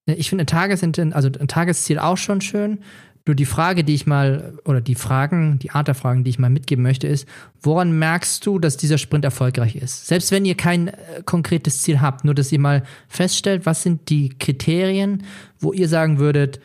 ich 0.07 0.31
finde 0.31 0.47
ein, 0.53 1.13
also 1.13 1.29
ein 1.29 1.49
Tagesziel 1.49 1.99
auch 1.99 2.17
schon 2.17 2.41
schön. 2.41 2.81
Nur 3.27 3.35
die 3.35 3.45
Frage, 3.45 3.85
die 3.85 3.95
ich 3.95 4.07
mal, 4.07 4.55
oder 4.65 4.81
die 4.81 4.95
Fragen, 4.95 5.59
die 5.59 5.71
Art 5.71 5.87
der 5.87 5.95
Fragen, 5.95 6.25
die 6.25 6.31
ich 6.31 6.39
mal 6.39 6.49
mitgeben 6.49 6.83
möchte, 6.83 7.07
ist, 7.07 7.29
woran 7.61 7.99
merkst 7.99 8.45
du, 8.47 8.59
dass 8.59 8.79
dieser 8.79 8.97
Sprint 8.97 9.27
erfolgreich 9.27 9.77
ist? 9.77 10.07
Selbst 10.07 10.33
wenn 10.33 10.47
ihr 10.47 10.55
kein 10.55 10.89
äh, 10.89 11.23
konkretes 11.27 11.83
Ziel 11.83 12.01
habt, 12.01 12.25
nur 12.25 12.35
dass 12.35 12.51
ihr 12.53 12.59
mal 12.59 12.85
feststellt, 13.07 13.67
was 13.67 13.83
sind 13.83 14.09
die 14.09 14.31
Kriterien, 14.31 15.25
wo 15.59 15.75
ihr 15.75 15.89
sagen 15.89 16.19
würdet, 16.19 16.59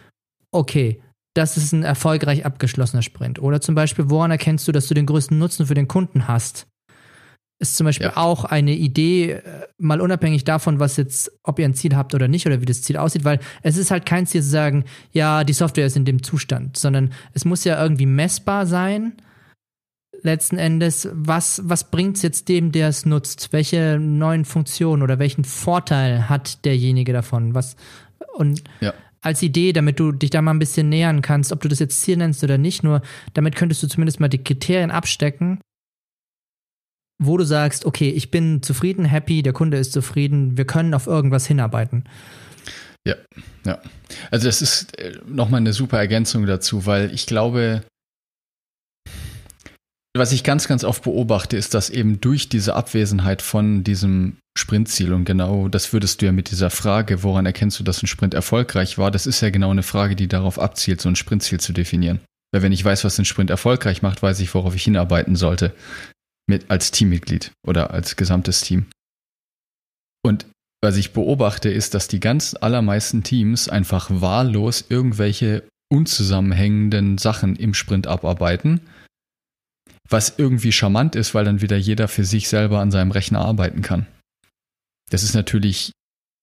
okay, 0.51 1.01
das 1.33 1.57
ist 1.57 1.71
ein 1.71 1.83
erfolgreich 1.83 2.45
abgeschlossener 2.45 3.01
Sprint. 3.01 3.41
Oder 3.41 3.59
zum 3.61 3.75
Beispiel, 3.75 4.09
woran 4.09 4.31
erkennst 4.31 4.67
du, 4.67 4.71
dass 4.71 4.87
du 4.87 4.93
den 4.93 5.05
größten 5.05 5.37
Nutzen 5.37 5.65
für 5.65 5.73
den 5.73 5.87
Kunden 5.87 6.27
hast? 6.27 6.67
ist 7.63 7.77
zum 7.77 7.85
Beispiel 7.85 8.07
ja. 8.07 8.17
auch 8.17 8.45
eine 8.45 8.73
Idee, 8.73 9.31
äh, 9.31 9.41
mal 9.77 10.01
unabhängig 10.01 10.43
davon, 10.43 10.79
was 10.79 10.97
jetzt, 10.97 11.31
ob 11.43 11.59
ihr 11.59 11.65
ein 11.65 11.73
Ziel 11.73 11.95
habt 11.95 12.13
oder 12.13 12.27
nicht 12.27 12.45
oder 12.45 12.61
wie 12.61 12.65
das 12.65 12.81
Ziel 12.81 12.97
aussieht, 12.97 13.23
weil 13.23 13.39
es 13.61 13.77
ist 13.77 13.89
halt 13.89 14.05
kein 14.05 14.27
Ziel 14.27 14.41
zu 14.41 14.49
sagen, 14.49 14.85
ja, 15.11 15.43
die 15.43 15.53
Software 15.53 15.85
ist 15.85 15.95
in 15.95 16.05
dem 16.05 16.23
Zustand, 16.23 16.77
sondern 16.77 17.13
es 17.33 17.45
muss 17.45 17.63
ja 17.63 17.81
irgendwie 17.81 18.05
messbar 18.05 18.65
sein. 18.65 19.13
Letzten 20.21 20.57
Endes, 20.57 21.07
was, 21.11 21.61
was 21.65 21.89
bringt 21.89 22.17
es 22.17 22.21
jetzt 22.21 22.47
dem, 22.49 22.71
der 22.71 22.89
es 22.89 23.05
nutzt? 23.05 23.51
Welche 23.51 23.97
neuen 23.99 24.45
Funktionen 24.45 25.01
oder 25.01 25.19
welchen 25.19 25.43
Vorteil 25.43 26.29
hat 26.29 26.65
derjenige 26.65 27.13
davon? 27.13 27.55
Was, 27.55 27.75
und 28.35 28.63
ja 28.81 28.93
als 29.24 29.42
Idee, 29.42 29.74
damit 29.74 30.00
du 30.00 30.12
dich 30.12 30.30
da 30.30 30.42
mal 30.42 30.51
ein 30.51 30.60
bisschen 30.60 30.89
nähern 30.89 31.22
kannst, 31.22 31.51
ob 31.51 31.62
du 31.62 31.68
das 31.68 31.80
jetzt 31.80 32.01
Ziel 32.01 32.18
nennst 32.18 32.44
oder 32.44 32.58
nicht, 32.58 32.84
nur 32.84 33.01
damit 33.34 33.56
könntest 33.56 33.82
du 33.82 33.88
zumindest 33.88 34.20
mal 34.20 34.27
die 34.27 34.44
Kriterien 34.44 34.92
abstecken 34.92 35.60
wo 37.25 37.38
du 37.38 37.44
sagst, 37.44 37.86
okay, 37.86 38.10
ich 38.10 38.32
bin 38.32 38.62
zufrieden, 38.62 39.06
happy, 39.06 39.44
der 39.44 39.53
Kunde 39.53 39.77
ist 39.77 39.94
zufrieden, 39.94 40.58
wir 40.58 40.65
können 40.65 40.94
auf 40.94 41.08
irgendwas 41.08 41.46
hinarbeiten. 41.46 42.03
Ja, 43.06 43.15
ja. 43.65 43.80
Also 44.32 44.48
das 44.48 44.62
ist 44.62 44.98
äh, 44.98 45.18
nochmal 45.27 45.60
eine 45.60 45.74
super 45.74 45.98
Ergänzung 45.98 46.46
dazu, 46.46 46.86
weil 46.86 47.13
ich 47.13 47.25
glaube, 47.25 47.84
was 50.15 50.32
ich 50.32 50.43
ganz, 50.43 50.67
ganz 50.67 50.84
oft 50.84 51.03
beobachte, 51.03 51.58
ist, 51.58 51.74
dass 51.74 51.89
eben 51.89 52.22
durch 52.22 52.48
diese 52.48 52.75
Abwesenheit 52.75 53.41
von 53.41 53.84
diesem 53.84 54.38
Sprintziel 54.55 55.12
und 55.13 55.25
genau 55.25 55.67
das 55.67 55.91
würdest 55.93 56.22
du 56.22 56.27
ja 56.27 56.32
mit 56.32 56.51
dieser 56.51 56.70
Frage, 56.70 57.24
woran 57.24 57.48
erkennst 57.48 57.79
du, 57.79 57.84
dass 57.84 58.03
ein 58.03 58.08
Sprint 58.08 58.36
erfolgreich 58.36 59.00
war, 59.00 59.10
das 59.10 59.25
ist 59.25 59.41
ja 59.41 59.50
genau 59.50 59.72
eine 59.72 59.82
Frage, 59.82 60.15
die 60.15 60.27
darauf 60.27 60.60
abzielt, 60.60 61.01
so 61.01 61.10
ein 61.10 61.15
Sprintziel 61.15 61.60
zu 61.60 61.74
definieren. 61.74 62.20
Weil 62.51 62.62
wenn 62.62 62.72
ich 62.72 62.86
weiß, 62.86 63.03
was 63.03 63.17
ein 63.17 63.25
Sprint 63.25 63.50
erfolgreich 63.50 64.03
macht, 64.03 64.22
weiß 64.22 64.39
ich, 64.39 64.53
worauf 64.53 64.75
ich 64.75 64.84
hinarbeiten 64.84 65.36
sollte 65.36 65.74
mit, 66.48 66.70
als 66.70 66.91
Teammitglied 66.91 67.51
oder 67.65 67.91
als 67.91 68.15
gesamtes 68.15 68.62
Team. 68.62 68.86
Und 70.24 70.46
was 70.84 70.98
ich 70.98 71.13
beobachte, 71.13 71.70
ist, 71.70 71.96
dass 71.96 72.08
die 72.08 72.20
ganz 72.20 72.55
allermeisten 72.60 73.24
Teams 73.24 73.70
einfach 73.70 74.10
wahllos 74.12 74.86
irgendwelche 74.88 75.63
unzusammenhängenden 75.91 77.17
Sachen 77.17 77.55
im 77.55 77.74
Sprint 77.74 78.05
abarbeiten, 78.05 78.82
was 80.10 80.36
irgendwie 80.38 80.72
charmant 80.72 81.15
ist, 81.15 81.33
weil 81.33 81.45
dann 81.45 81.62
wieder 81.62 81.77
jeder 81.77 82.07
für 82.07 82.25
sich 82.25 82.50
selber 82.50 82.79
an 82.79 82.91
seinem 82.91 83.12
Rechner 83.12 83.39
arbeiten 83.39 83.81
kann. 83.81 84.07
Das 85.10 85.24
ist 85.24 85.33
natürlich 85.33 85.91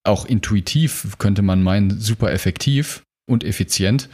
auch 0.05 0.25
intuitiv, 0.25 1.17
könnte 1.19 1.43
man 1.43 1.62
meinen, 1.62 2.00
super 2.00 2.33
effektiv 2.33 3.02
und 3.29 3.45
effizient 3.45 4.09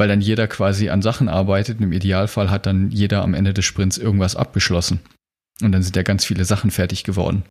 weil 0.00 0.08
dann 0.08 0.22
jeder 0.22 0.48
quasi 0.48 0.88
an 0.88 1.02
Sachen 1.02 1.28
arbeitet. 1.28 1.76
Und 1.78 1.84
Im 1.84 1.92
Idealfall 1.92 2.48
hat 2.50 2.64
dann 2.64 2.90
jeder 2.90 3.22
am 3.22 3.34
Ende 3.34 3.52
des 3.52 3.66
Sprints 3.66 3.98
irgendwas 3.98 4.34
abgeschlossen. 4.34 5.00
Und 5.60 5.72
dann 5.72 5.82
sind 5.82 5.94
ja 5.94 6.02
ganz 6.02 6.24
viele 6.24 6.46
Sachen 6.46 6.70
fertig 6.70 7.04
geworden. 7.04 7.44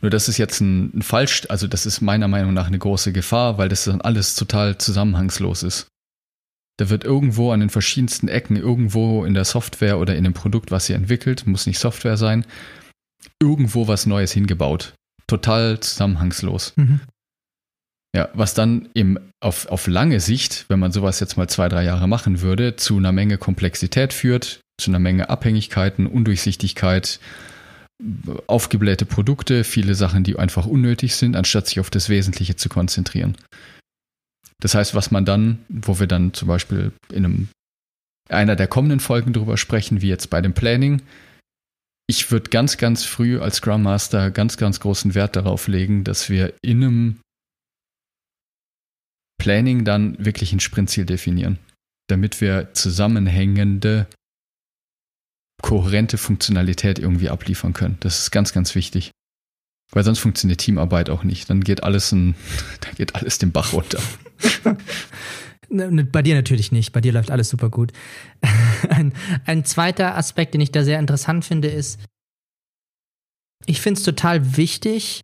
Nur 0.00 0.10
das 0.10 0.30
ist 0.30 0.38
jetzt 0.38 0.62
ein, 0.62 0.96
ein 0.96 1.02
falsch, 1.02 1.42
also 1.50 1.66
das 1.66 1.84
ist 1.84 2.00
meiner 2.00 2.28
Meinung 2.28 2.54
nach 2.54 2.68
eine 2.68 2.78
große 2.78 3.12
Gefahr, 3.12 3.58
weil 3.58 3.68
das 3.68 3.84
dann 3.84 4.00
alles 4.00 4.34
total 4.36 4.78
zusammenhangslos 4.78 5.62
ist. 5.62 5.88
Da 6.80 6.88
wird 6.88 7.04
irgendwo 7.04 7.52
an 7.52 7.60
den 7.60 7.68
verschiedensten 7.68 8.28
Ecken, 8.28 8.56
irgendwo 8.56 9.26
in 9.26 9.34
der 9.34 9.44
Software 9.44 9.98
oder 9.98 10.16
in 10.16 10.24
dem 10.24 10.32
Produkt, 10.32 10.70
was 10.70 10.88
ihr 10.88 10.96
entwickelt, 10.96 11.46
muss 11.46 11.66
nicht 11.66 11.78
Software 11.78 12.16
sein, 12.16 12.46
irgendwo 13.38 13.86
was 13.86 14.06
Neues 14.06 14.32
hingebaut. 14.32 14.94
Total 15.26 15.78
zusammenhangslos. 15.80 16.72
Mhm. 16.76 17.00
Ja, 18.16 18.30
was 18.32 18.54
dann 18.54 18.88
im, 18.94 19.18
auf, 19.40 19.66
auf 19.66 19.88
lange 19.88 20.20
Sicht, 20.20 20.64
wenn 20.68 20.78
man 20.78 20.90
sowas 20.90 21.20
jetzt 21.20 21.36
mal 21.36 21.50
zwei, 21.50 21.68
drei 21.68 21.84
Jahre 21.84 22.08
machen 22.08 22.40
würde, 22.40 22.76
zu 22.76 22.96
einer 22.96 23.12
Menge 23.12 23.36
Komplexität 23.36 24.14
führt, 24.14 24.62
zu 24.80 24.90
einer 24.90 25.00
Menge 25.00 25.28
Abhängigkeiten, 25.28 26.06
Undurchsichtigkeit, 26.06 27.20
aufgeblähte 28.46 29.04
Produkte, 29.04 29.64
viele 29.64 29.94
Sachen, 29.94 30.24
die 30.24 30.38
einfach 30.38 30.64
unnötig 30.64 31.14
sind, 31.14 31.36
anstatt 31.36 31.66
sich 31.66 31.78
auf 31.78 31.90
das 31.90 32.08
Wesentliche 32.08 32.56
zu 32.56 32.70
konzentrieren. 32.70 33.36
Das 34.60 34.74
heißt, 34.74 34.94
was 34.94 35.10
man 35.10 35.24
dann, 35.24 35.64
wo 35.68 35.98
wir 35.98 36.06
dann 36.06 36.34
zum 36.34 36.48
Beispiel 36.48 36.92
in 37.10 37.24
einem, 37.24 37.48
einer 38.28 38.56
der 38.56 38.68
kommenden 38.68 39.00
Folgen 39.00 39.32
drüber 39.32 39.56
sprechen, 39.56 40.02
wie 40.02 40.08
jetzt 40.08 40.28
bei 40.28 40.40
dem 40.40 40.54
Planning, 40.54 41.02
ich 42.06 42.30
würde 42.30 42.50
ganz, 42.50 42.76
ganz 42.76 43.04
früh 43.04 43.40
als 43.40 43.56
Scrum 43.56 43.82
Master 43.82 44.30
ganz, 44.30 44.56
ganz 44.56 44.80
großen 44.80 45.14
Wert 45.14 45.36
darauf 45.36 45.68
legen, 45.68 46.04
dass 46.04 46.28
wir 46.28 46.52
in 46.60 46.82
einem 46.82 47.20
Planning 49.40 49.84
dann 49.84 50.22
wirklich 50.22 50.52
ein 50.52 50.60
Sprintziel 50.60 51.06
definieren, 51.06 51.58
damit 52.08 52.40
wir 52.40 52.74
zusammenhängende, 52.74 54.06
kohärente 55.62 56.18
Funktionalität 56.18 56.98
irgendwie 56.98 57.30
abliefern 57.30 57.72
können. 57.72 57.96
Das 58.00 58.18
ist 58.18 58.30
ganz, 58.30 58.52
ganz 58.52 58.74
wichtig. 58.74 59.09
Weil 59.92 60.04
sonst 60.04 60.20
funktioniert 60.20 60.60
Teamarbeit 60.60 61.10
auch 61.10 61.24
nicht. 61.24 61.50
Dann 61.50 61.62
geht 61.62 61.82
alles, 61.82 62.12
ein, 62.12 62.34
dann 62.80 62.94
geht 62.94 63.14
alles 63.14 63.38
den 63.38 63.52
Bach 63.52 63.72
runter. 63.72 64.00
Ne, 65.72 65.88
ne, 65.88 66.04
bei 66.04 66.20
dir 66.20 66.34
natürlich 66.34 66.72
nicht. 66.72 66.92
Bei 66.92 67.00
dir 67.00 67.12
läuft 67.12 67.30
alles 67.30 67.48
super 67.48 67.70
gut. 67.70 67.92
Ein, 68.88 69.12
ein 69.44 69.64
zweiter 69.64 70.16
Aspekt, 70.16 70.52
den 70.54 70.60
ich 70.60 70.72
da 70.72 70.82
sehr 70.82 70.98
interessant 70.98 71.44
finde, 71.44 71.68
ist, 71.68 72.00
ich 73.66 73.80
finde 73.80 73.98
es 73.98 74.04
total 74.04 74.56
wichtig, 74.56 75.20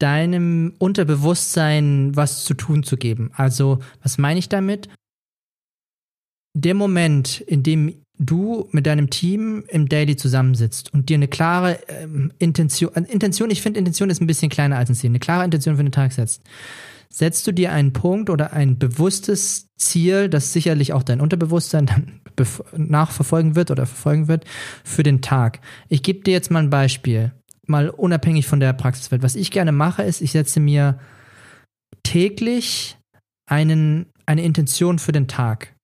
deinem 0.00 0.74
Unterbewusstsein 0.78 2.16
was 2.16 2.44
zu 2.44 2.54
tun 2.54 2.82
zu 2.82 2.96
geben. 2.96 3.30
Also, 3.34 3.78
was 4.02 4.18
meine 4.18 4.38
ich 4.40 4.48
damit? 4.48 4.88
Der 6.56 6.74
Moment, 6.74 7.40
in 7.42 7.62
dem 7.62 8.02
du 8.18 8.68
mit 8.72 8.86
deinem 8.86 9.10
Team 9.10 9.64
im 9.68 9.88
Daily 9.88 10.16
zusammensitzt 10.16 10.92
und 10.92 11.08
dir 11.08 11.14
eine 11.14 11.28
klare 11.28 11.78
ähm, 11.88 12.32
Intention, 12.38 12.94
äh, 12.94 13.02
Intention, 13.10 13.50
ich 13.50 13.62
finde 13.62 13.78
Intention 13.78 14.10
ist 14.10 14.20
ein 14.20 14.26
bisschen 14.26 14.50
kleiner 14.50 14.76
als 14.76 14.90
ein 14.90 14.94
Ziel, 14.94 15.10
eine 15.10 15.20
klare 15.20 15.44
Intention 15.44 15.76
für 15.76 15.84
den 15.84 15.92
Tag 15.92 16.12
setzt, 16.12 16.42
setzt 17.08 17.46
du 17.46 17.52
dir 17.52 17.72
einen 17.72 17.92
Punkt 17.92 18.28
oder 18.28 18.52
ein 18.52 18.78
bewusstes 18.78 19.68
Ziel, 19.76 20.28
das 20.28 20.52
sicherlich 20.52 20.92
auch 20.92 21.02
dein 21.02 21.20
Unterbewusstsein 21.20 21.86
dann 21.86 22.20
nachverfolgen 22.76 23.56
wird 23.56 23.70
oder 23.70 23.86
verfolgen 23.86 24.28
wird, 24.28 24.44
für 24.84 25.02
den 25.02 25.22
Tag. 25.22 25.60
Ich 25.88 26.02
gebe 26.02 26.20
dir 26.20 26.32
jetzt 26.32 26.50
mal 26.50 26.62
ein 26.62 26.70
Beispiel, 26.70 27.32
mal 27.66 27.90
unabhängig 27.90 28.46
von 28.46 28.60
der 28.60 28.72
Praxiswelt. 28.72 29.22
Was 29.22 29.36
ich 29.36 29.50
gerne 29.50 29.72
mache, 29.72 30.02
ist, 30.02 30.20
ich 30.20 30.32
setze 30.32 30.60
mir 30.60 30.98
täglich 32.02 32.96
einen, 33.46 34.06
eine 34.26 34.42
Intention 34.42 34.98
für 34.98 35.12
den 35.12 35.28
Tag. 35.28 35.74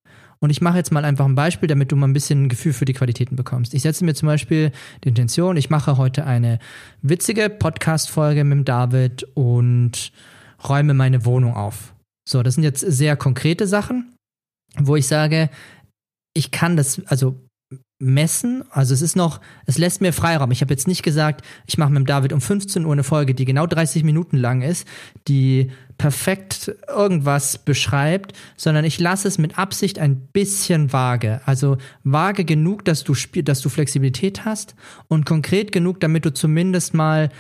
Und 0.45 0.51
ich 0.51 0.61
mache 0.61 0.77
jetzt 0.77 0.93
mal 0.93 1.07
einfach 1.07 1.25
ein 1.25 1.35
Beispiel, 1.35 1.69
damit 1.69 1.91
du 1.91 1.97
mal 1.97 2.07
ein 2.07 2.13
bisschen 2.13 2.43
ein 2.45 2.49
Gefühl 2.51 2.75
für 2.75 2.85
die 2.85 2.93
Qualitäten 2.93 3.35
bekommst. 3.35 3.73
Ich 3.73 3.81
setze 3.81 4.05
mir 4.05 4.13
zum 4.13 4.27
Beispiel 4.27 4.73
die 5.03 5.09
Intention, 5.09 5.57
ich 5.57 5.71
mache 5.71 5.97
heute 5.97 6.27
eine 6.27 6.59
witzige 7.01 7.49
Podcast-Folge 7.49 8.45
mit 8.45 8.69
David 8.69 9.25
und 9.33 10.13
räume 10.69 10.93
meine 10.93 11.25
Wohnung 11.25 11.55
auf. 11.55 11.95
So, 12.29 12.43
das 12.43 12.57
sind 12.57 12.63
jetzt 12.63 12.81
sehr 12.81 13.17
konkrete 13.17 13.67
Sachen, 13.67 14.17
wo 14.77 14.97
ich 14.97 15.07
sage, 15.07 15.49
ich 16.35 16.51
kann 16.51 16.77
das, 16.77 17.01
also 17.07 17.41
messen. 17.99 18.65
Also 18.71 18.93
es 18.93 19.01
ist 19.01 19.17
noch, 19.17 19.41
es 19.65 19.79
lässt 19.79 20.03
mir 20.03 20.13
Freiraum. 20.13 20.51
Ich 20.51 20.61
habe 20.61 20.75
jetzt 20.75 20.87
nicht 20.87 21.03
gesagt, 21.03 21.43
ich 21.67 21.79
mache 21.79 21.91
mit 21.91 22.07
David 22.07 22.35
um 22.35 22.43
15 22.43 22.85
Uhr 22.85 22.93
eine 22.93 23.03
Folge, 23.03 23.35
die 23.35 23.47
genau 23.47 23.67
30 23.67 24.05
Minuten 24.05 24.37
lang 24.37 24.61
ist, 24.61 24.87
die 25.27 25.71
perfekt 25.99 26.75
irgendwas 26.89 27.59
beschreibt, 27.59 28.33
sondern 28.57 28.85
ich 28.85 28.99
lasse 28.99 29.29
es 29.29 29.39
mit 29.39 29.59
Absicht 29.59 29.99
ein 29.99 30.29
bisschen 30.33 30.93
vage. 30.93 31.41
Also 31.47 31.79
vage 32.03 32.45
genug, 32.45 32.85
dass 32.85 33.05
du 33.05 33.15
dass 33.43 33.61
du 33.61 33.69
Flexibilität 33.69 34.45
hast 34.45 34.75
und 35.09 35.25
konkret 35.27 35.73
genug, 35.73 36.01
damit 36.01 36.25
du 36.25 36.33
zumindest 36.33 36.95
mal 36.95 37.31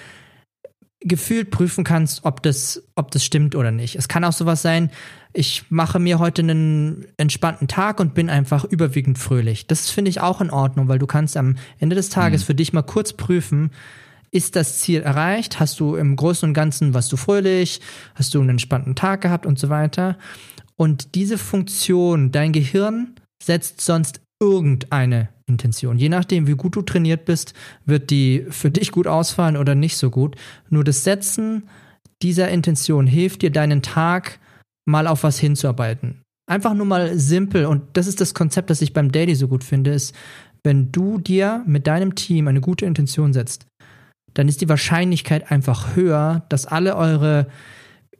gefühlt 1.04 1.50
prüfen 1.50 1.84
kannst, 1.84 2.24
ob 2.24 2.42
das, 2.42 2.82
ob 2.94 3.10
das 3.10 3.24
stimmt 3.24 3.54
oder 3.54 3.70
nicht. 3.70 3.94
Es 3.96 4.08
kann 4.08 4.24
auch 4.24 4.32
sowas 4.32 4.62
sein, 4.62 4.90
ich 5.34 5.64
mache 5.68 5.98
mir 5.98 6.18
heute 6.18 6.42
einen 6.42 7.06
entspannten 7.18 7.68
Tag 7.68 8.00
und 8.00 8.14
bin 8.14 8.30
einfach 8.30 8.64
überwiegend 8.64 9.18
fröhlich. 9.18 9.66
Das 9.66 9.90
finde 9.90 10.08
ich 10.08 10.20
auch 10.20 10.40
in 10.40 10.50
Ordnung, 10.50 10.88
weil 10.88 10.98
du 10.98 11.06
kannst 11.06 11.36
am 11.36 11.56
Ende 11.78 11.94
des 11.94 12.08
Tages 12.08 12.42
mhm. 12.42 12.46
für 12.46 12.54
dich 12.54 12.72
mal 12.72 12.82
kurz 12.82 13.12
prüfen, 13.12 13.70
ist 14.34 14.56
das 14.56 14.80
Ziel 14.80 15.00
erreicht? 15.00 15.60
Hast 15.60 15.78
du 15.78 15.94
im 15.94 16.16
Großen 16.16 16.48
und 16.48 16.54
Ganzen, 16.54 16.92
warst 16.92 17.12
du 17.12 17.16
fröhlich? 17.16 17.80
Hast 18.16 18.34
du 18.34 18.40
einen 18.40 18.50
entspannten 18.50 18.96
Tag 18.96 19.20
gehabt 19.20 19.46
und 19.46 19.60
so 19.60 19.68
weiter? 19.68 20.18
Und 20.76 21.14
diese 21.14 21.38
Funktion, 21.38 22.32
dein 22.32 22.52
Gehirn 22.52 23.14
setzt 23.40 23.80
sonst 23.80 24.20
irgendeine 24.40 25.28
Intention. 25.46 25.98
Je 25.98 26.08
nachdem, 26.08 26.48
wie 26.48 26.56
gut 26.56 26.74
du 26.74 26.82
trainiert 26.82 27.26
bist, 27.26 27.54
wird 27.84 28.10
die 28.10 28.44
für 28.50 28.72
dich 28.72 28.90
gut 28.90 29.06
ausfallen 29.06 29.56
oder 29.56 29.76
nicht 29.76 29.96
so 29.96 30.10
gut. 30.10 30.34
Nur 30.68 30.82
das 30.82 31.04
Setzen 31.04 31.68
dieser 32.20 32.48
Intention 32.48 33.06
hilft 33.06 33.42
dir, 33.42 33.50
deinen 33.50 33.82
Tag 33.82 34.40
mal 34.84 35.06
auf 35.06 35.22
was 35.22 35.38
hinzuarbeiten. 35.38 36.22
Einfach 36.50 36.74
nur 36.74 36.86
mal 36.86 37.16
simpel 37.16 37.66
und 37.66 37.82
das 37.92 38.08
ist 38.08 38.20
das 38.20 38.34
Konzept, 38.34 38.68
das 38.68 38.82
ich 38.82 38.92
beim 38.92 39.12
Daily 39.12 39.34
so 39.36 39.46
gut 39.46 39.62
finde, 39.62 39.92
ist, 39.92 40.14
wenn 40.64 40.90
du 40.90 41.18
dir 41.18 41.62
mit 41.66 41.86
deinem 41.86 42.14
Team 42.14 42.48
eine 42.48 42.60
gute 42.60 42.86
Intention 42.86 43.32
setzt, 43.32 43.66
dann 44.34 44.48
ist 44.48 44.60
die 44.60 44.68
Wahrscheinlichkeit 44.68 45.50
einfach 45.50 45.96
höher, 45.96 46.44
dass 46.48 46.66
alle 46.66 46.96
eure 46.96 47.46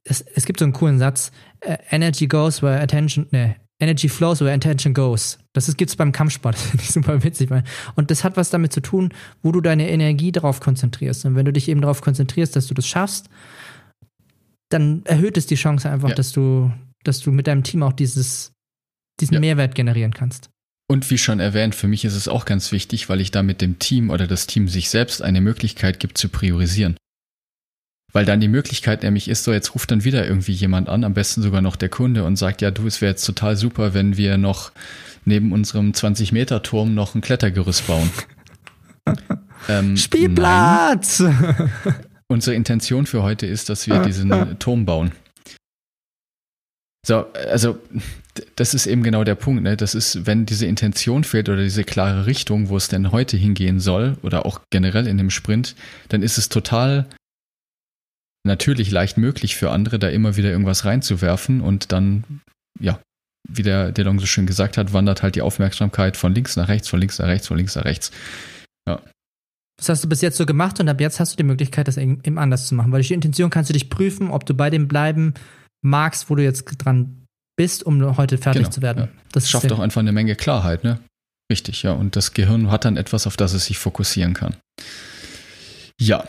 es, 0.05 0.21
es 0.21 0.45
gibt 0.45 0.59
so 0.59 0.65
einen 0.65 0.73
coolen 0.73 0.99
Satz, 0.99 1.33
äh, 1.61 1.79
Energy 1.91 2.27
goes 2.27 2.63
where 2.63 2.81
attention, 2.81 3.27
ne, 3.31 3.57
Energy 3.81 4.09
flows 4.09 4.41
where 4.41 4.53
attention 4.53 4.95
goes. 4.95 5.39
Das 5.53 5.75
gibt 5.77 5.91
es 5.91 5.97
beim 5.97 6.13
Kampfsport. 6.13 6.55
Das 6.55 6.63
finde 6.71 6.85
ich 6.85 6.91
super 6.91 7.23
witzig. 7.25 7.51
Und 7.97 8.11
das 8.11 8.23
hat 8.23 8.37
was 8.37 8.51
damit 8.51 8.73
zu 8.73 8.81
tun, 8.81 9.13
wo 9.43 9.51
du 9.51 9.61
deine 9.61 9.91
Energie 9.91 10.31
darauf 10.31 10.61
konzentrierst. 10.61 11.25
Und 11.25 11.35
wenn 11.35 11.45
du 11.45 11.53
dich 11.53 11.69
eben 11.69 11.81
darauf 11.81 12.01
konzentrierst, 12.01 12.55
dass 12.55 12.67
du 12.67 12.75
das 12.75 12.87
schaffst, 12.87 13.29
dann 14.69 15.03
erhöht 15.05 15.37
es 15.37 15.47
die 15.47 15.57
Chance 15.57 15.91
einfach, 15.91 16.11
ja. 16.11 16.15
dass 16.15 16.33
du, 16.33 16.71
dass 17.03 17.21
du 17.21 17.31
mit 17.33 17.47
deinem 17.47 17.63
Team 17.63 17.83
auch 17.83 17.93
dieses, 17.93 18.53
diesen 19.21 19.35
ja. 19.35 19.41
Mehrwert 19.41 19.75
generieren 19.75 20.13
kannst. 20.13 20.51
Und 20.87 21.11
wie 21.11 21.19
schon 21.19 21.41
erwähnt, 21.41 21.75
für 21.75 21.89
mich 21.89 22.05
ist 22.05 22.15
es 22.15 22.29
auch 22.29 22.45
ganz 22.45 22.71
wichtig, 22.71 23.09
weil 23.09 23.21
ich 23.21 23.31
damit 23.31 23.61
dem 23.61 23.79
Team 23.79 24.11
oder 24.11 24.27
das 24.27 24.47
Team 24.47 24.69
sich 24.69 24.91
selbst 24.91 25.23
eine 25.23 25.41
Möglichkeit 25.41 25.99
gibt 25.99 26.19
zu 26.19 26.29
priorisieren. 26.29 26.97
Weil 28.13 28.27
dann 28.27 28.41
die 28.41 28.49
Möglichkeit 28.49 29.03
nämlich 29.03 29.29
ist, 29.29 29.45
so 29.45 29.53
jetzt 29.53 29.75
ruft 29.75 29.91
dann 29.91 30.05
wieder 30.05 30.27
irgendwie 30.27 30.53
jemand 30.53 30.89
an, 30.89 31.03
am 31.03 31.15
besten 31.15 31.43
sogar 31.43 31.63
noch 31.63 31.75
der 31.75 31.89
Kunde 31.89 32.25
und 32.25 32.37
sagt, 32.37 32.63
ja, 32.63 32.71
du, 32.71 32.87
es 32.87 33.01
wäre 33.01 33.11
jetzt 33.11 33.25
total 33.25 33.57
super, 33.57 33.95
wenn 33.95 34.17
wir 34.17 34.37
noch 34.37 34.73
neben 35.25 35.53
unserem 35.53 35.93
20-Meter-Turm 35.93 36.95
noch 36.95 37.15
ein 37.15 37.23
Klettergerüst 37.23 37.87
bauen. 37.87 38.11
ähm, 39.69 39.97
Spielplatz! 39.97 41.25
Unsere 42.29 42.55
Intention 42.55 43.07
für 43.07 43.23
heute 43.23 43.47
ist, 43.47 43.69
dass 43.69 43.87
wir 43.87 44.01
diesen 44.01 44.31
Turm 44.59 44.85
bauen. 44.85 45.13
So, 47.07 47.27
also 47.33 47.79
das 48.57 48.75
ist 48.75 48.87
eben 48.87 49.03
genau 49.03 49.25
der 49.25 49.35
Punkt. 49.35 49.63
Ne? 49.63 49.77
Das 49.77 49.95
ist, 49.95 50.27
wenn 50.27 50.47
diese 50.47 50.67
Intention 50.67 51.25
fehlt 51.25 51.49
oder 51.49 51.63
diese 51.63 51.85
klare 51.85 52.27
Richtung, 52.27 52.69
wo 52.69 52.77
es 52.77 52.89
denn 52.89 53.13
heute 53.13 53.37
hingehen 53.37 53.81
soll 53.81 54.17
oder 54.23 54.45
auch 54.47 54.61
generell 54.71 55.07
in 55.07 55.19
dem 55.19 55.31
Sprint, 55.31 55.77
dann 56.09 56.23
ist 56.23 56.39
es 56.39 56.49
total 56.49 57.07
natürlich 58.45 58.91
leicht 58.91 59.17
möglich 59.17 59.57
für 59.57 59.71
andere, 59.71 59.99
da 59.99 60.09
immer 60.09 60.37
wieder 60.37 60.51
irgendwas 60.51 60.85
reinzuwerfen 60.85 61.61
und 61.61 61.93
dann, 61.93 62.43
ja, 62.79 63.01
wie 63.49 63.63
der 63.63 63.93
Delong 63.93 64.19
so 64.19 64.27
schön 64.27 64.47
gesagt 64.47 64.77
hat, 64.77 64.93
wandert 64.93 65.23
halt 65.23 65.37
die 65.37 65.43
Aufmerksamkeit 65.43 66.17
von 66.17 66.35
links 66.35 66.57
nach 66.57 66.69
rechts, 66.69 66.89
von 66.89 67.01
links 67.01 67.19
nach 67.19 67.27
rechts, 67.27 67.47
von 67.47 67.57
links 67.57 67.77
nach 67.77 67.85
rechts. 67.85 68.11
Ja. 68.89 69.01
Das 69.79 69.89
hast 69.89 70.05
du 70.05 70.09
bis 70.09 70.21
jetzt 70.21 70.37
so 70.37 70.47
gemacht 70.47 70.79
und 70.81 70.89
ab 70.89 71.01
jetzt 71.01 71.21
hast 71.21 71.33
du 71.33 71.37
die 71.37 71.43
Möglichkeit, 71.45 71.89
das 71.89 71.97
eben 71.97 72.39
anders 72.39 72.69
zu 72.69 72.75
machen. 72.75 72.93
Weil 72.93 73.01
durch 73.01 73.09
die 73.09 73.15
Intention 73.15 73.51
kannst 73.51 73.71
du 73.71 73.75
dich 73.75 73.91
prüfen, 73.91 74.31
ob 74.31 74.47
du 74.47 74.55
bei 74.55 74.71
dem 74.71 74.89
bleiben 74.89 75.35
magst, 75.83 76.31
wo 76.31 76.37
du 76.37 76.43
jetzt 76.43 76.65
dran 76.79 77.24
bist, 77.57 77.85
um 77.85 78.17
heute 78.17 78.39
fertig 78.39 78.63
genau, 78.63 78.71
zu 78.73 78.83
werden. 78.83 79.05
Ja. 79.05 79.09
Das 79.33 79.49
schafft 79.49 79.71
auch 79.73 79.79
einfach 79.79 80.01
eine 80.01 80.13
Menge 80.13 80.37
Klarheit, 80.37 80.85
ne? 80.85 81.01
Richtig, 81.51 81.83
ja. 81.83 81.93
Und 81.93 82.17
das 82.17 82.33
Gehirn 82.33 82.71
hat 82.71 82.85
dann 82.85 82.97
etwas, 82.97 83.27
auf 83.27 83.37
das 83.37 83.53
es 83.53 83.67
sich 83.67 83.79
fokussieren 83.79 84.35
kann. 84.35 84.57
Ja, 86.01 86.25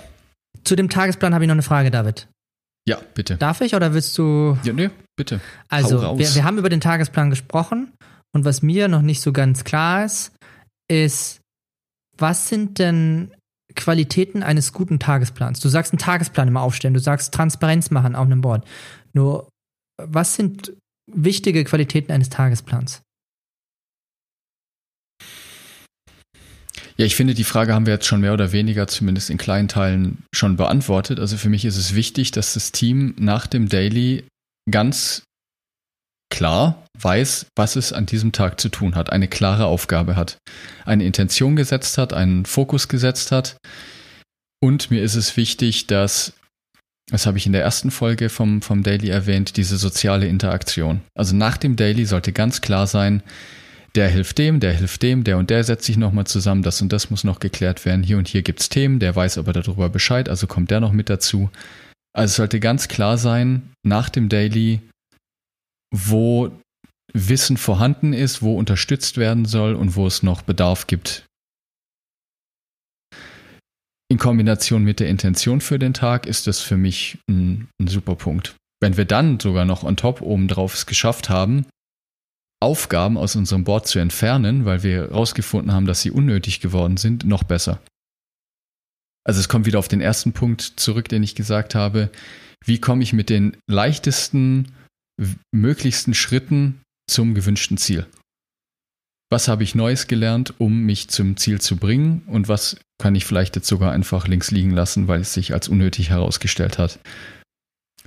zu 0.65 0.75
dem 0.75 0.89
Tagesplan 0.89 1.33
habe 1.33 1.45
ich 1.45 1.47
noch 1.47 1.55
eine 1.55 1.61
Frage, 1.61 1.91
David. 1.91 2.27
Ja, 2.87 2.99
bitte. 3.13 3.37
Darf 3.37 3.61
ich 3.61 3.75
oder 3.75 3.93
willst 3.93 4.17
du? 4.17 4.57
Ja, 4.63 4.73
nee, 4.73 4.89
bitte. 5.15 5.39
Also, 5.69 6.17
wir, 6.17 6.35
wir 6.35 6.43
haben 6.43 6.57
über 6.57 6.69
den 6.69 6.81
Tagesplan 6.81 7.29
gesprochen 7.29 7.91
und 8.33 8.45
was 8.45 8.61
mir 8.61 8.87
noch 8.87 9.01
nicht 9.01 9.21
so 9.21 9.31
ganz 9.31 9.63
klar 9.63 10.05
ist, 10.05 10.33
ist, 10.89 11.41
was 12.17 12.49
sind 12.49 12.79
denn 12.79 13.31
Qualitäten 13.75 14.43
eines 14.43 14.73
guten 14.73 14.99
Tagesplans? 14.99 15.59
Du 15.59 15.69
sagst 15.69 15.93
einen 15.93 15.99
Tagesplan 15.99 16.47
immer 16.47 16.61
aufstellen, 16.61 16.93
du 16.93 16.99
sagst 16.99 17.33
Transparenz 17.33 17.91
machen 17.91 18.15
auf 18.15 18.25
einem 18.25 18.41
Board. 18.41 18.65
Nur, 19.13 19.49
was 19.97 20.35
sind 20.35 20.73
wichtige 21.11 21.63
Qualitäten 21.63 22.11
eines 22.11 22.29
Tagesplans? 22.29 23.01
Ja, 26.97 27.05
ich 27.05 27.15
finde, 27.15 27.33
die 27.33 27.43
Frage 27.43 27.73
haben 27.73 27.85
wir 27.85 27.93
jetzt 27.93 28.05
schon 28.05 28.21
mehr 28.21 28.33
oder 28.33 28.53
weniger, 28.53 28.87
zumindest 28.87 29.29
in 29.29 29.37
kleinen 29.37 29.67
Teilen, 29.67 30.23
schon 30.33 30.55
beantwortet. 30.55 31.19
Also 31.19 31.35
für 31.35 31.49
mich 31.49 31.65
ist 31.65 31.75
es 31.75 31.93
wichtig, 31.93 32.31
dass 32.31 32.53
das 32.53 32.71
Team 32.71 33.15
nach 33.17 33.47
dem 33.47 33.67
Daily 33.67 34.23
ganz 34.71 35.23
klar 36.31 36.85
weiß, 36.97 37.47
was 37.55 37.75
es 37.75 37.91
an 37.91 38.05
diesem 38.05 38.31
Tag 38.31 38.59
zu 38.61 38.69
tun 38.69 38.95
hat, 38.95 39.11
eine 39.11 39.27
klare 39.27 39.65
Aufgabe 39.65 40.15
hat, 40.15 40.37
eine 40.85 41.05
Intention 41.05 41.55
gesetzt 41.55 41.97
hat, 41.97 42.13
einen 42.13 42.45
Fokus 42.45 42.87
gesetzt 42.87 43.31
hat. 43.31 43.57
Und 44.61 44.89
mir 44.89 45.03
ist 45.03 45.15
es 45.15 45.35
wichtig, 45.37 45.87
dass, 45.87 46.33
das 47.11 47.25
habe 47.25 47.37
ich 47.37 47.45
in 47.45 47.53
der 47.53 47.61
ersten 47.61 47.91
Folge 47.91 48.29
vom, 48.29 48.61
vom 48.61 48.81
Daily 48.83 49.09
erwähnt, 49.09 49.57
diese 49.57 49.77
soziale 49.77 50.27
Interaktion. 50.27 51.01
Also 51.13 51.35
nach 51.35 51.57
dem 51.57 51.75
Daily 51.75 52.05
sollte 52.05 52.33
ganz 52.33 52.61
klar 52.61 52.87
sein, 52.87 53.21
der 53.93 54.09
hilft 54.09 54.37
dem, 54.37 54.59
der 54.59 54.73
hilft 54.73 55.03
dem, 55.03 55.23
der 55.23 55.37
und 55.37 55.49
der 55.49 55.63
setzt 55.63 55.85
sich 55.85 55.97
nochmal 55.97 56.27
zusammen, 56.27 56.63
das 56.63 56.81
und 56.81 56.91
das 56.91 57.09
muss 57.09 57.23
noch 57.23 57.39
geklärt 57.39 57.85
werden. 57.85 58.03
Hier 58.03 58.17
und 58.17 58.27
hier 58.27 58.41
gibt 58.41 58.59
es 58.59 58.69
Themen, 58.69 58.99
der 58.99 59.15
weiß 59.15 59.37
aber 59.37 59.53
darüber 59.53 59.89
Bescheid, 59.89 60.27
also 60.29 60.47
kommt 60.47 60.71
der 60.71 60.79
noch 60.79 60.91
mit 60.91 61.09
dazu. 61.09 61.49
Also 62.13 62.31
es 62.31 62.35
sollte 62.35 62.59
ganz 62.59 62.87
klar 62.87 63.17
sein, 63.17 63.71
nach 63.83 64.09
dem 64.09 64.27
Daily, 64.27 64.81
wo 65.93 66.51
Wissen 67.13 67.55
vorhanden 67.55 68.13
ist, 68.13 68.41
wo 68.41 68.57
unterstützt 68.57 69.17
werden 69.17 69.45
soll 69.45 69.75
und 69.75 69.95
wo 69.95 70.07
es 70.07 70.23
noch 70.23 70.41
Bedarf 70.41 70.87
gibt. 70.87 71.25
In 74.07 74.19
Kombination 74.19 74.83
mit 74.83 74.99
der 74.99 75.09
Intention 75.09 75.61
für 75.61 75.79
den 75.79 75.93
Tag 75.93 76.27
ist 76.27 76.47
das 76.47 76.61
für 76.61 76.77
mich 76.77 77.17
ein, 77.27 77.69
ein 77.81 77.87
super 77.87 78.15
Punkt. 78.15 78.55
Wenn 78.79 78.97
wir 78.97 79.05
dann 79.05 79.39
sogar 79.39 79.65
noch 79.65 79.83
on 79.83 79.97
top 79.97 80.21
obendrauf 80.21 80.75
es 80.75 80.85
geschafft 80.85 81.29
haben, 81.29 81.65
Aufgaben 82.61 83.17
aus 83.17 83.35
unserem 83.35 83.63
Board 83.63 83.87
zu 83.87 83.99
entfernen, 83.99 84.65
weil 84.65 84.83
wir 84.83 85.09
herausgefunden 85.09 85.71
haben, 85.71 85.87
dass 85.87 86.01
sie 86.01 86.11
unnötig 86.11 86.59
geworden 86.59 86.97
sind, 86.97 87.25
noch 87.25 87.43
besser. 87.43 87.81
Also 89.25 89.39
es 89.39 89.49
kommt 89.49 89.65
wieder 89.65 89.79
auf 89.79 89.87
den 89.87 90.01
ersten 90.01 90.33
Punkt 90.33 90.61
zurück, 90.61 91.09
den 91.09 91.23
ich 91.23 91.35
gesagt 91.35 91.73
habe. 91.73 92.11
Wie 92.63 92.79
komme 92.79 93.03
ich 93.03 93.11
mit 93.11 93.29
den 93.29 93.57
leichtesten, 93.67 94.71
möglichsten 95.51 96.13
Schritten 96.13 96.81
zum 97.09 97.33
gewünschten 97.33 97.77
Ziel? 97.77 98.05
Was 99.31 99.47
habe 99.47 99.63
ich 99.63 99.73
Neues 99.73 100.07
gelernt, 100.07 100.53
um 100.59 100.83
mich 100.83 101.09
zum 101.09 101.37
Ziel 101.37 101.59
zu 101.59 101.77
bringen? 101.77 102.21
Und 102.27 102.47
was 102.47 102.77
kann 102.97 103.15
ich 103.15 103.25
vielleicht 103.25 103.55
jetzt 103.55 103.67
sogar 103.67 103.91
einfach 103.91 104.27
links 104.27 104.51
liegen 104.51 104.71
lassen, 104.71 105.07
weil 105.07 105.21
es 105.21 105.33
sich 105.33 105.53
als 105.53 105.67
unnötig 105.67 106.09
herausgestellt 106.09 106.77
hat? 106.77 106.99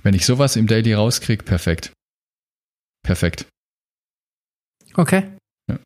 Wenn 0.01 0.13
ich 0.13 0.25
sowas 0.25 0.55
im 0.55 0.67
Daily 0.67 0.93
rauskriege, 0.93 1.43
perfekt. 1.43 1.91
Perfekt. 3.03 3.45
Okay. 4.95 5.23
Ja. 5.69 5.79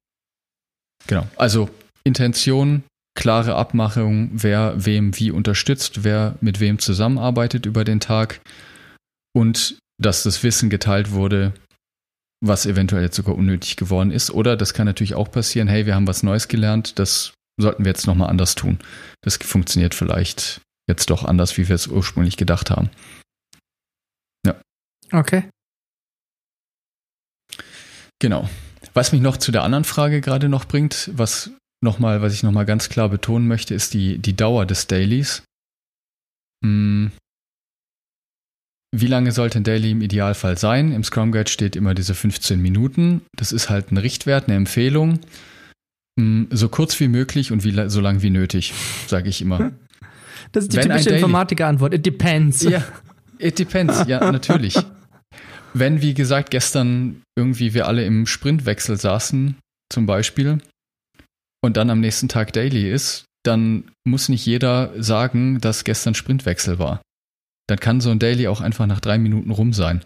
Genau. 1.08 1.28
Also 1.36 1.70
Intention, 2.04 2.84
klare 3.16 3.56
Abmachung, 3.56 4.30
wer 4.34 4.86
wem 4.86 5.18
wie 5.20 5.32
unterstützt, 5.32 6.04
wer 6.04 6.36
mit 6.42 6.60
wem 6.60 6.80
zusammenarbeitet 6.80 7.66
über 7.66 7.84
den 7.84 8.00
Tag 8.00 8.42
und 9.36 9.78
dass 10.02 10.24
das 10.24 10.44
Wissen 10.44 10.70
geteilt 10.70 11.12
wurde, 11.12 11.54
was 12.42 12.66
eventuell 12.66 13.04
jetzt 13.04 13.16
sogar 13.16 13.36
unnötig 13.36 13.78
geworden 13.78 14.12
ist. 14.12 14.32
Oder 14.32 14.58
das 14.58 14.74
kann 14.74 14.86
natürlich 14.86 15.16
auch 15.16 15.32
passieren, 15.32 15.68
hey, 15.68 15.86
wir 15.86 15.96
haben 15.96 16.08
was 16.08 16.24
Neues 16.24 16.48
gelernt, 16.48 17.00
das 17.00 17.34
sollten 17.58 17.86
wir 17.86 17.90
jetzt 17.90 18.08
nochmal 18.08 18.30
anders 18.30 18.56
tun. 18.56 18.80
Das 19.22 19.38
funktioniert 19.38 19.94
vielleicht 19.94 20.62
jetzt 20.88 21.10
doch 21.10 21.24
anders, 21.24 21.58
wie 21.58 21.68
wir 21.68 21.76
es 21.76 21.88
ursprünglich 21.88 22.38
gedacht 22.38 22.72
haben. 22.72 22.90
Ja. 24.46 24.60
Okay. 25.12 25.50
Genau. 28.20 28.50
Was 28.94 29.12
mich 29.12 29.22
noch 29.22 29.38
zu 29.38 29.52
der 29.52 29.64
anderen 29.64 29.84
Frage 29.84 30.22
gerade 30.22 30.50
noch 30.50 30.66
bringt, 30.66 31.10
was 31.14 31.52
nochmal, 31.82 32.22
was 32.22 32.34
ich 32.34 32.44
nochmal 32.44 32.66
ganz 32.66 32.90
klar 32.90 33.10
betonen 33.10 33.48
möchte, 33.48 33.74
ist 33.74 33.94
die, 33.94 34.18
die 34.18 34.36
Dauer 34.36 34.66
des 34.66 34.88
Dailies. 34.88 35.44
Hm. 36.64 37.12
Wie 38.96 39.08
lange 39.08 39.32
sollte 39.32 39.60
ein 39.60 39.64
Daily 39.64 39.92
im 39.92 40.02
Idealfall 40.02 40.58
sein? 40.58 40.92
Im 40.92 41.04
Scrum 41.04 41.32
Guide 41.32 41.50
steht 41.50 41.76
immer 41.76 41.96
diese 41.96 42.14
15 42.14 42.62
Minuten. 42.62 43.24
Das 43.36 43.52
ist 43.52 43.70
halt 43.70 43.92
ein 43.92 43.98
Richtwert, 43.98 44.48
eine 44.48 44.56
Empfehlung. 44.56 45.20
Hm, 46.20 46.48
so 46.52 46.70
kurz 46.70 47.00
wie 47.00 47.08
möglich 47.08 47.52
und 47.52 47.64
wie, 47.64 47.90
so 47.90 48.02
lang 48.02 48.22
wie 48.22 48.30
nötig, 48.30 48.74
sage 49.08 49.30
ich 49.30 49.42
immer. 49.42 49.72
Das 50.52 50.66
ist 50.66 50.74
die 50.74 50.78
Wenn 50.78 50.90
typische 50.90 51.10
Informatiker-Antwort. 51.12 51.94
It 51.94 52.06
depends. 52.06 52.62
Ja, 52.64 52.84
it 53.40 53.58
depends. 53.58 54.06
Ja, 54.08 54.20
natürlich. 54.32 54.78
Wenn, 55.74 56.02
wie 56.02 56.14
gesagt, 56.14 56.52
gestern 56.52 57.22
irgendwie 57.36 57.74
wir 57.74 57.88
alle 57.88 58.06
im 58.06 58.28
Sprintwechsel 58.28 58.98
saßen, 58.98 59.56
zum 59.92 60.06
Beispiel, 60.06 60.60
und 61.64 61.78
dann 61.78 61.90
am 61.90 62.00
nächsten 62.00 62.28
Tag 62.28 62.54
Daily 62.54 62.92
ist, 62.92 63.26
dann 63.44 63.92
muss 64.06 64.30
nicht 64.30 64.46
jeder 64.46 64.92
sagen, 65.02 65.60
dass 65.62 65.84
gestern 65.84 66.14
Sprintwechsel 66.14 66.78
war. 66.78 67.02
Dann 67.68 67.80
kann 67.80 68.02
so 68.02 68.12
ein 68.12 68.20
Daily 68.20 68.48
auch 68.48 68.62
einfach 68.62 68.86
nach 68.86 69.00
drei 69.00 69.18
Minuten 69.18 69.50
rum 69.50 69.74
sein. 69.74 70.04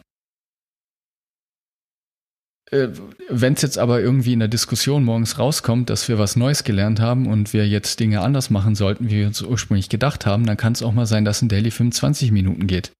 Äh, 2.71 2.89
Wenn 3.29 3.53
es 3.53 3.61
jetzt 3.61 3.77
aber 3.77 4.01
irgendwie 4.01 4.33
in 4.33 4.39
der 4.39 4.47
Diskussion 4.47 5.03
morgens 5.03 5.39
rauskommt, 5.39 5.89
dass 5.89 6.07
wir 6.07 6.19
was 6.19 6.35
Neues 6.35 6.63
gelernt 6.63 6.99
haben 6.99 7.27
und 7.27 7.53
wir 7.53 7.67
jetzt 7.67 7.99
Dinge 7.99 8.21
anders 8.21 8.49
machen 8.49 8.75
sollten, 8.75 9.09
wie 9.09 9.17
wir 9.17 9.27
uns 9.27 9.41
ursprünglich 9.41 9.89
gedacht 9.89 10.25
haben, 10.25 10.45
dann 10.45 10.57
kann 10.57 10.73
es 10.73 10.83
auch 10.83 10.93
mal 10.93 11.05
sein, 11.05 11.25
dass 11.25 11.41
ein 11.41 11.49
Daily 11.49 11.71
25 11.71 12.31
Minuten 12.31 12.67
geht. 12.67 12.91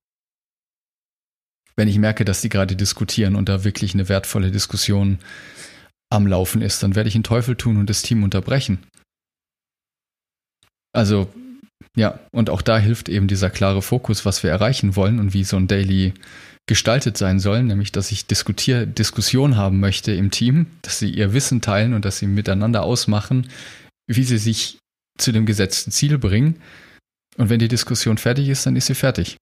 Wenn 1.76 1.88
ich 1.88 1.98
merke, 1.98 2.24
dass 2.24 2.40
die 2.40 2.48
gerade 2.48 2.76
diskutieren 2.76 3.36
und 3.36 3.48
da 3.48 3.62
wirklich 3.62 3.94
eine 3.94 4.08
wertvolle 4.08 4.50
Diskussion 4.50 5.18
am 6.10 6.26
Laufen 6.26 6.62
ist, 6.62 6.82
dann 6.82 6.96
werde 6.96 7.08
ich 7.08 7.14
einen 7.14 7.24
Teufel 7.24 7.54
tun 7.54 7.76
und 7.76 7.90
das 7.90 8.02
Team 8.02 8.22
unterbrechen. 8.22 8.78
Also, 10.92 11.32
ja, 11.96 12.18
und 12.32 12.50
auch 12.50 12.62
da 12.62 12.78
hilft 12.78 13.08
eben 13.08 13.28
dieser 13.28 13.50
klare 13.50 13.82
Fokus, 13.82 14.24
was 14.24 14.42
wir 14.42 14.50
erreichen 14.50 14.96
wollen 14.96 15.18
und 15.18 15.34
wie 15.34 15.44
so 15.44 15.56
ein 15.56 15.68
Daily 15.68 16.14
gestaltet 16.66 17.16
sein 17.16 17.40
soll, 17.40 17.62
nämlich 17.62 17.92
dass 17.92 18.12
ich 18.12 18.26
diskutier 18.26 18.86
Diskussion 18.86 19.56
haben 19.56 19.80
möchte 19.80 20.12
im 20.12 20.30
Team, 20.30 20.66
dass 20.82 20.98
sie 20.98 21.10
ihr 21.10 21.32
Wissen 21.32 21.60
teilen 21.60 21.94
und 21.94 22.04
dass 22.04 22.18
sie 22.18 22.26
miteinander 22.26 22.82
ausmachen, 22.82 23.48
wie 24.06 24.22
sie 24.22 24.38
sich 24.38 24.78
zu 25.18 25.32
dem 25.32 25.46
gesetzten 25.46 25.90
Ziel 25.90 26.18
bringen. 26.18 26.60
Und 27.36 27.50
wenn 27.50 27.58
die 27.58 27.68
Diskussion 27.68 28.18
fertig 28.18 28.48
ist, 28.48 28.66
dann 28.66 28.76
ist 28.76 28.86
sie 28.86 28.94
fertig. 28.94 29.36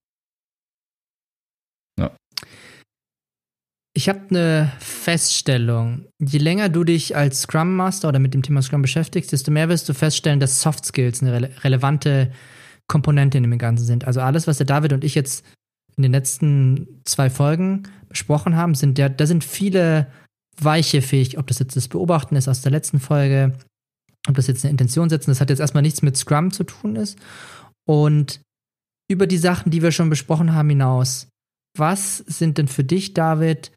Ich 3.96 4.11
habe 4.11 4.20
eine 4.28 4.70
Feststellung. 4.78 6.04
Je 6.18 6.38
länger 6.38 6.68
du 6.68 6.85
dich 6.85 7.16
als 7.16 7.40
Scrum 7.40 7.74
Master 7.76 8.11
oder 8.11 8.18
mit 8.18 8.35
dem 8.35 8.42
Thema 8.42 8.61
Scrum 8.61 8.82
beschäftigst, 8.82 9.32
desto 9.32 9.50
mehr 9.50 9.70
wirst 9.70 9.88
du 9.88 9.94
feststellen, 9.94 10.38
dass 10.38 10.61
Soft 10.61 10.85
Skills 10.85 11.22
eine 11.22 11.32
rele 11.32 11.50
relevante 11.64 12.30
Komponente 12.88 13.38
in 13.38 13.44
dem 13.44 13.56
Ganzen 13.56 13.87
sind. 13.87 14.06
Also 14.06 14.20
alles, 14.20 14.46
was 14.46 14.59
der 14.59 14.66
David 14.66 14.92
und 14.92 15.02
ich 15.02 15.14
jetzt 15.14 15.46
in 15.96 16.02
den 16.02 16.12
letzten 16.12 17.00
zwei 17.06 17.30
Folgen 17.30 17.85
besprochen 18.11 18.54
haben, 18.54 18.74
sind 18.74 18.98
der, 18.98 19.09
da 19.09 19.26
sind 19.26 19.44
viele 19.44 20.09
weiche 20.61 21.00
fähig, 21.00 21.38
ob 21.38 21.46
das 21.46 21.59
jetzt 21.59 21.74
das 21.74 21.88
Beobachten 21.88 22.37
ist 22.37 22.48
aus 22.48 22.61
der 22.61 22.72
letzten 22.72 23.00
Folge, 23.00 23.56
ob 24.28 24.35
das 24.35 24.46
jetzt 24.46 24.62
eine 24.62 24.72
Intention 24.72 25.09
setzen, 25.09 25.30
das 25.30 25.40
hat 25.40 25.48
jetzt 25.48 25.61
erstmal 25.61 25.82
nichts 25.82 26.02
mit 26.02 26.18
Scrum 26.18 26.50
zu 26.50 26.64
tun 26.64 26.96
ist. 26.96 27.18
Und 27.88 28.42
über 29.11 29.26
die 29.26 29.38
Sachen, 29.38 29.70
die 29.70 29.80
wir 29.80 29.90
schon 29.90 30.11
besprochen 30.11 30.52
haben, 30.52 30.68
hinaus, 30.68 31.28
was 31.78 32.18
sind 32.18 32.59
denn 32.59 32.68
für 32.68 32.85
dich, 32.85 33.14
David, 33.14 33.72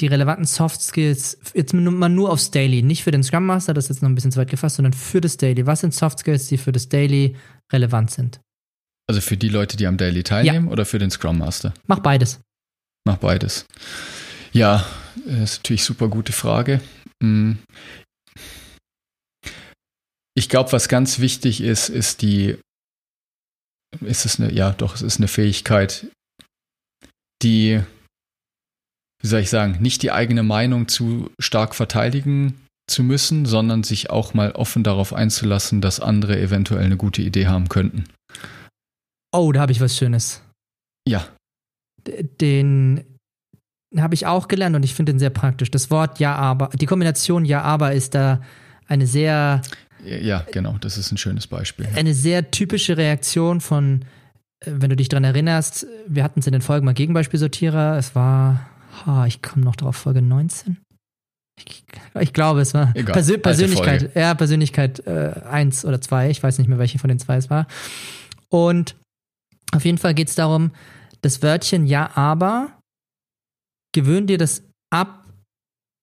die 0.00 0.06
relevanten 0.06 0.44
Soft 0.44 0.80
Skills, 0.80 1.38
jetzt 1.54 1.72
mal 1.72 2.08
nur 2.08 2.30
aufs 2.30 2.50
Daily, 2.50 2.82
nicht 2.82 3.04
für 3.04 3.10
den 3.10 3.22
Scrum 3.22 3.46
Master, 3.46 3.74
das 3.74 3.84
ist 3.84 3.96
jetzt 3.96 4.02
noch 4.02 4.08
ein 4.08 4.14
bisschen 4.14 4.32
zu 4.32 4.40
weit 4.40 4.50
gefasst, 4.50 4.76
sondern 4.76 4.92
für 4.92 5.20
das 5.20 5.36
Daily. 5.36 5.66
Was 5.66 5.80
sind 5.80 5.94
Soft 5.94 6.18
Skills, 6.18 6.48
die 6.48 6.58
für 6.58 6.72
das 6.72 6.88
Daily 6.88 7.36
relevant 7.72 8.10
sind? 8.10 8.40
Also 9.06 9.20
für 9.20 9.36
die 9.36 9.48
Leute, 9.48 9.76
die 9.76 9.86
am 9.86 9.96
Daily 9.96 10.22
teilnehmen 10.22 10.66
ja. 10.66 10.72
oder 10.72 10.84
für 10.84 10.98
den 10.98 11.10
Scrum 11.10 11.38
Master? 11.38 11.74
Mach 11.86 12.00
beides. 12.00 12.40
Mach 13.04 13.18
beides. 13.18 13.66
Ja, 14.52 14.86
das 15.26 15.52
ist 15.52 15.58
natürlich 15.58 15.84
super 15.84 16.08
gute 16.08 16.32
Frage. 16.32 16.80
Hm. 17.22 17.58
Ich 20.36 20.48
glaube, 20.48 20.72
was 20.72 20.88
ganz 20.88 21.20
wichtig 21.20 21.60
ist, 21.60 21.88
ist 21.88 22.22
die, 22.22 22.56
ist 24.00 24.24
es 24.24 24.40
eine, 24.40 24.52
ja, 24.52 24.72
doch, 24.72 24.94
es 24.94 25.02
ist 25.02 25.18
eine 25.18 25.28
Fähigkeit, 25.28 26.06
die 27.42 27.80
wie 29.24 29.28
soll 29.28 29.40
ich 29.40 29.48
sagen, 29.48 29.78
nicht 29.80 30.02
die 30.02 30.12
eigene 30.12 30.42
Meinung 30.42 30.86
zu 30.86 31.30
stark 31.38 31.74
verteidigen 31.74 32.60
zu 32.86 33.02
müssen, 33.02 33.46
sondern 33.46 33.82
sich 33.82 34.10
auch 34.10 34.34
mal 34.34 34.52
offen 34.52 34.84
darauf 34.84 35.14
einzulassen, 35.14 35.80
dass 35.80 35.98
andere 35.98 36.38
eventuell 36.38 36.84
eine 36.84 36.98
gute 36.98 37.22
Idee 37.22 37.46
haben 37.46 37.70
könnten. 37.70 38.04
Oh, 39.32 39.50
da 39.50 39.62
habe 39.62 39.72
ich 39.72 39.80
was 39.80 39.96
Schönes. 39.96 40.42
Ja. 41.08 41.26
Den 42.38 43.02
habe 43.96 44.12
ich 44.12 44.26
auch 44.26 44.46
gelernt 44.46 44.76
und 44.76 44.82
ich 44.82 44.94
finde 44.94 45.12
den 45.12 45.18
sehr 45.18 45.30
praktisch. 45.30 45.70
Das 45.70 45.90
Wort 45.90 46.20
Ja, 46.20 46.36
aber, 46.36 46.68
die 46.74 46.84
Kombination 46.84 47.46
Ja, 47.46 47.62
aber 47.62 47.94
ist 47.94 48.14
da 48.14 48.42
eine 48.88 49.06
sehr. 49.06 49.62
Ja, 50.04 50.44
genau, 50.52 50.76
das 50.82 50.98
ist 50.98 51.10
ein 51.12 51.16
schönes 51.16 51.46
Beispiel. 51.46 51.88
Eine 51.94 52.12
sehr 52.12 52.50
typische 52.50 52.98
Reaktion 52.98 53.62
von, 53.62 54.04
äh, 54.60 54.70
wenn 54.74 54.90
du 54.90 54.96
dich 54.96 55.08
daran 55.08 55.24
erinnerst, 55.24 55.86
wir 56.06 56.22
hatten 56.22 56.40
es 56.40 56.46
in 56.46 56.52
den 56.52 56.60
Folgen 56.60 56.84
mal 56.84 56.92
Gegenbeispielsortierer, 56.92 57.96
es 57.96 58.14
war 58.14 58.68
Ha, 59.06 59.26
ich 59.26 59.42
komme 59.42 59.64
noch 59.64 59.76
drauf, 59.76 59.96
Folge 59.96 60.22
19. 60.22 60.78
Ich, 61.58 61.84
ich 62.20 62.32
glaube, 62.32 62.60
es 62.60 62.74
war 62.74 62.90
Egal, 62.94 63.12
Persö 63.12 63.38
Persönlichkeit. 63.38 64.14
Ja, 64.14 64.34
Persönlichkeit 64.34 65.06
äh, 65.06 65.40
1 65.48 65.84
oder 65.84 66.00
2. 66.00 66.30
Ich 66.30 66.42
weiß 66.42 66.58
nicht 66.58 66.68
mehr, 66.68 66.78
welche 66.78 66.98
von 66.98 67.08
den 67.08 67.18
zwei 67.18 67.36
es 67.36 67.48
war. 67.48 67.66
Und 68.48 68.96
auf 69.72 69.84
jeden 69.84 69.98
Fall 69.98 70.14
geht 70.14 70.28
es 70.28 70.34
darum, 70.34 70.72
das 71.22 71.42
Wörtchen 71.42 71.86
ja, 71.86 72.10
aber 72.16 72.78
gewöhn 73.94 74.26
dir 74.26 74.38
das 74.38 74.62
ab, 74.90 75.24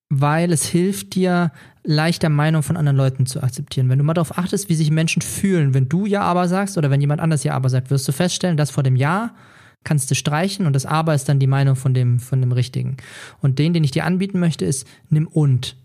weil 0.09 0.51
es 0.51 0.65
hilft 0.65 1.15
dir, 1.15 1.51
leichter 1.83 2.29
Meinung 2.29 2.63
von 2.63 2.77
anderen 2.77 2.97
Leuten 2.97 3.25
zu 3.25 3.41
akzeptieren. 3.41 3.89
Wenn 3.89 3.97
du 3.97 4.03
mal 4.03 4.13
darauf 4.13 4.37
achtest, 4.37 4.69
wie 4.69 4.75
sich 4.75 4.91
Menschen 4.91 5.21
fühlen, 5.21 5.73
wenn 5.73 5.89
du 5.89 6.05
ja, 6.05 6.21
aber 6.21 6.47
sagst 6.47 6.77
oder 6.77 6.89
wenn 6.89 7.01
jemand 7.01 7.21
anders 7.21 7.43
ja, 7.43 7.53
aber 7.53 7.69
sagt, 7.69 7.89
wirst 7.89 8.07
du 8.07 8.11
feststellen, 8.11 8.57
dass 8.57 8.71
vor 8.71 8.83
dem 8.83 8.95
Ja 8.95 9.35
kannst 9.83 10.11
du 10.11 10.15
streichen 10.15 10.65
und 10.65 10.73
das 10.73 10.85
Aber 10.85 11.13
ist 11.13 11.27
dann 11.27 11.39
die 11.39 11.47
Meinung 11.47 11.75
von 11.75 11.93
dem, 11.93 12.19
von 12.19 12.41
dem 12.41 12.51
Richtigen. 12.51 12.97
Und 13.41 13.59
den, 13.59 13.73
den 13.73 13.83
ich 13.83 13.91
dir 13.91 14.05
anbieten 14.05 14.39
möchte, 14.39 14.65
ist 14.65 14.87
nimm 15.09 15.27
und. 15.27 15.75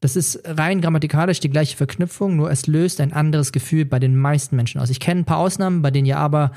Das 0.00 0.14
ist 0.14 0.40
rein 0.44 0.80
grammatikalisch 0.80 1.40
die 1.40 1.50
gleiche 1.50 1.76
Verknüpfung, 1.76 2.36
nur 2.36 2.50
es 2.50 2.66
löst 2.66 3.00
ein 3.00 3.12
anderes 3.12 3.50
Gefühl 3.50 3.84
bei 3.84 3.98
den 3.98 4.16
meisten 4.16 4.54
Menschen 4.54 4.80
aus. 4.80 4.90
Ich 4.90 5.00
kenne 5.00 5.22
ein 5.22 5.24
paar 5.24 5.38
Ausnahmen, 5.38 5.82
bei 5.82 5.90
denen 5.90 6.06
ja 6.06 6.18
aber 6.18 6.52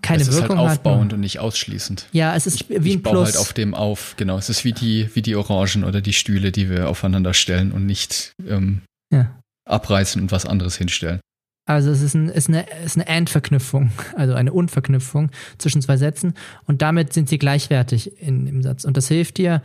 keine 0.00 0.22
es 0.22 0.28
ist 0.28 0.40
Wirkung 0.40 0.58
halt 0.58 0.78
aufbauend 0.78 1.06
hat. 1.06 1.14
und 1.14 1.20
nicht 1.20 1.40
ausschließend. 1.40 2.06
Ja, 2.12 2.36
es 2.36 2.46
ist 2.46 2.54
ich, 2.54 2.68
wie 2.68 2.76
ein 2.76 2.84
ich 2.84 3.02
baue 3.02 3.14
Plus. 3.14 3.26
halt 3.26 3.36
auf 3.38 3.52
dem 3.52 3.74
auf, 3.74 4.14
genau. 4.16 4.38
Es 4.38 4.48
ist 4.48 4.64
wie 4.64 4.72
die, 4.72 5.08
wie 5.14 5.22
die 5.22 5.34
Orangen 5.34 5.84
oder 5.84 6.00
die 6.00 6.12
Stühle, 6.12 6.52
die 6.52 6.70
wir 6.70 6.88
aufeinander 6.88 7.34
stellen 7.34 7.72
und 7.72 7.86
nicht 7.86 8.32
ähm, 8.46 8.82
ja. 9.10 9.36
abreißen 9.64 10.20
und 10.22 10.30
was 10.30 10.46
anderes 10.46 10.76
hinstellen. 10.76 11.20
Also 11.64 11.90
es 11.90 12.02
ist, 12.02 12.14
ein, 12.14 12.28
ist 12.28 12.48
eine, 12.48 12.66
ist 12.84 12.96
eine 12.96 13.08
And-Verknüpfung, 13.08 13.92
also 14.16 14.34
eine 14.34 14.52
Und-Verknüpfung 14.52 15.30
zwischen 15.58 15.80
zwei 15.82 15.96
Sätzen 15.96 16.34
und 16.66 16.82
damit 16.82 17.12
sind 17.12 17.28
sie 17.28 17.38
gleichwertig 17.38 18.20
in, 18.20 18.46
im 18.46 18.62
Satz. 18.62 18.84
Und 18.84 18.96
das 18.96 19.08
hilft 19.08 19.38
dir, 19.38 19.62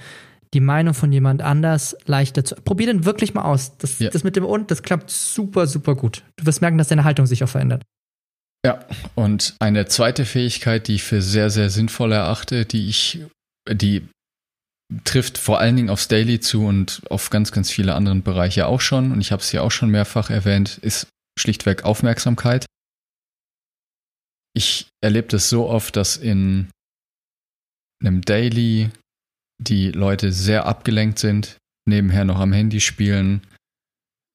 die 0.53 0.59
Meinung 0.59 0.93
von 0.93 1.11
jemand 1.11 1.41
anders 1.41 1.97
leichter 2.05 2.45
zu. 2.45 2.55
Probier 2.55 2.87
den 2.87 3.05
wirklich 3.05 3.33
mal 3.33 3.43
aus. 3.43 3.77
Das, 3.77 3.99
ja. 3.99 4.09
das 4.09 4.23
mit 4.23 4.35
dem 4.35 4.45
Und, 4.45 4.71
das 4.71 4.81
klappt 4.81 5.09
super, 5.09 5.67
super 5.67 5.95
gut. 5.95 6.23
Du 6.37 6.45
wirst 6.45 6.61
merken, 6.61 6.77
dass 6.77 6.87
deine 6.87 7.03
Haltung 7.03 7.25
sich 7.25 7.43
auch 7.43 7.49
verändert. 7.49 7.83
Ja, 8.65 8.79
und 9.15 9.55
eine 9.59 9.85
zweite 9.85 10.25
Fähigkeit, 10.25 10.87
die 10.87 10.95
ich 10.95 11.03
für 11.03 11.21
sehr, 11.21 11.49
sehr 11.49 11.69
sinnvoll 11.69 12.11
erachte, 12.11 12.65
die 12.65 12.87
ich, 12.87 13.19
die 13.69 14.07
trifft 15.03 15.37
vor 15.37 15.59
allen 15.59 15.75
Dingen 15.75 15.89
aufs 15.89 16.07
Daily 16.07 16.39
zu 16.39 16.65
und 16.65 17.01
auf 17.09 17.29
ganz, 17.29 17.51
ganz 17.51 17.69
viele 17.69 17.93
andere 17.93 18.15
Bereiche 18.15 18.67
auch 18.67 18.81
schon, 18.81 19.11
und 19.11 19.21
ich 19.21 19.31
habe 19.31 19.41
es 19.41 19.49
hier 19.49 19.63
auch 19.63 19.71
schon 19.71 19.89
mehrfach 19.89 20.29
erwähnt, 20.29 20.79
ist 20.81 21.07
schlichtweg 21.37 21.83
Aufmerksamkeit. 21.83 22.65
Ich 24.53 24.89
erlebe 25.03 25.27
das 25.27 25.49
so 25.49 25.69
oft, 25.69 25.95
dass 25.95 26.17
in 26.17 26.69
einem 28.03 28.21
Daily 28.21 28.89
die 29.61 29.91
Leute 29.91 30.31
sehr 30.31 30.65
abgelenkt 30.65 31.19
sind, 31.19 31.57
nebenher 31.87 32.25
noch 32.25 32.39
am 32.39 32.53
Handy 32.53 32.79
spielen 32.79 33.45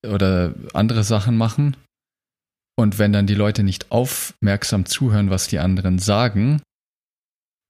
oder 0.07 0.55
andere 0.75 1.05
Sachen 1.05 1.37
machen. 1.37 1.77
Und 2.77 2.99
wenn 2.99 3.13
dann 3.13 3.27
die 3.27 3.35
Leute 3.35 3.63
nicht 3.63 3.91
aufmerksam 3.91 4.87
zuhören, 4.87 5.31
was 5.31 5.47
die 5.47 5.59
anderen 5.59 5.99
sagen, 5.99 6.63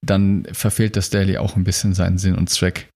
dann 0.05 0.47
verfehlt 0.53 0.97
das 0.97 1.11
Daily 1.11 1.39
auch 1.39 1.57
ein 1.57 1.65
bisschen 1.65 1.95
seinen 1.95 2.19
Sinn 2.19 2.35
und 2.35 2.51
Zweck. 2.51 2.89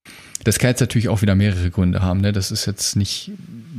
Das 0.45 0.59
kann 0.59 0.71
jetzt 0.71 0.81
natürlich 0.81 1.09
auch 1.09 1.23
wieder 1.23 1.35
mehrere 1.35 1.71
Gründe 1.71 2.03
haben. 2.03 2.21
Ne? 2.21 2.33
Das 2.33 2.51
ist 2.51 2.67
jetzt 2.67 2.97
nicht, 2.97 3.33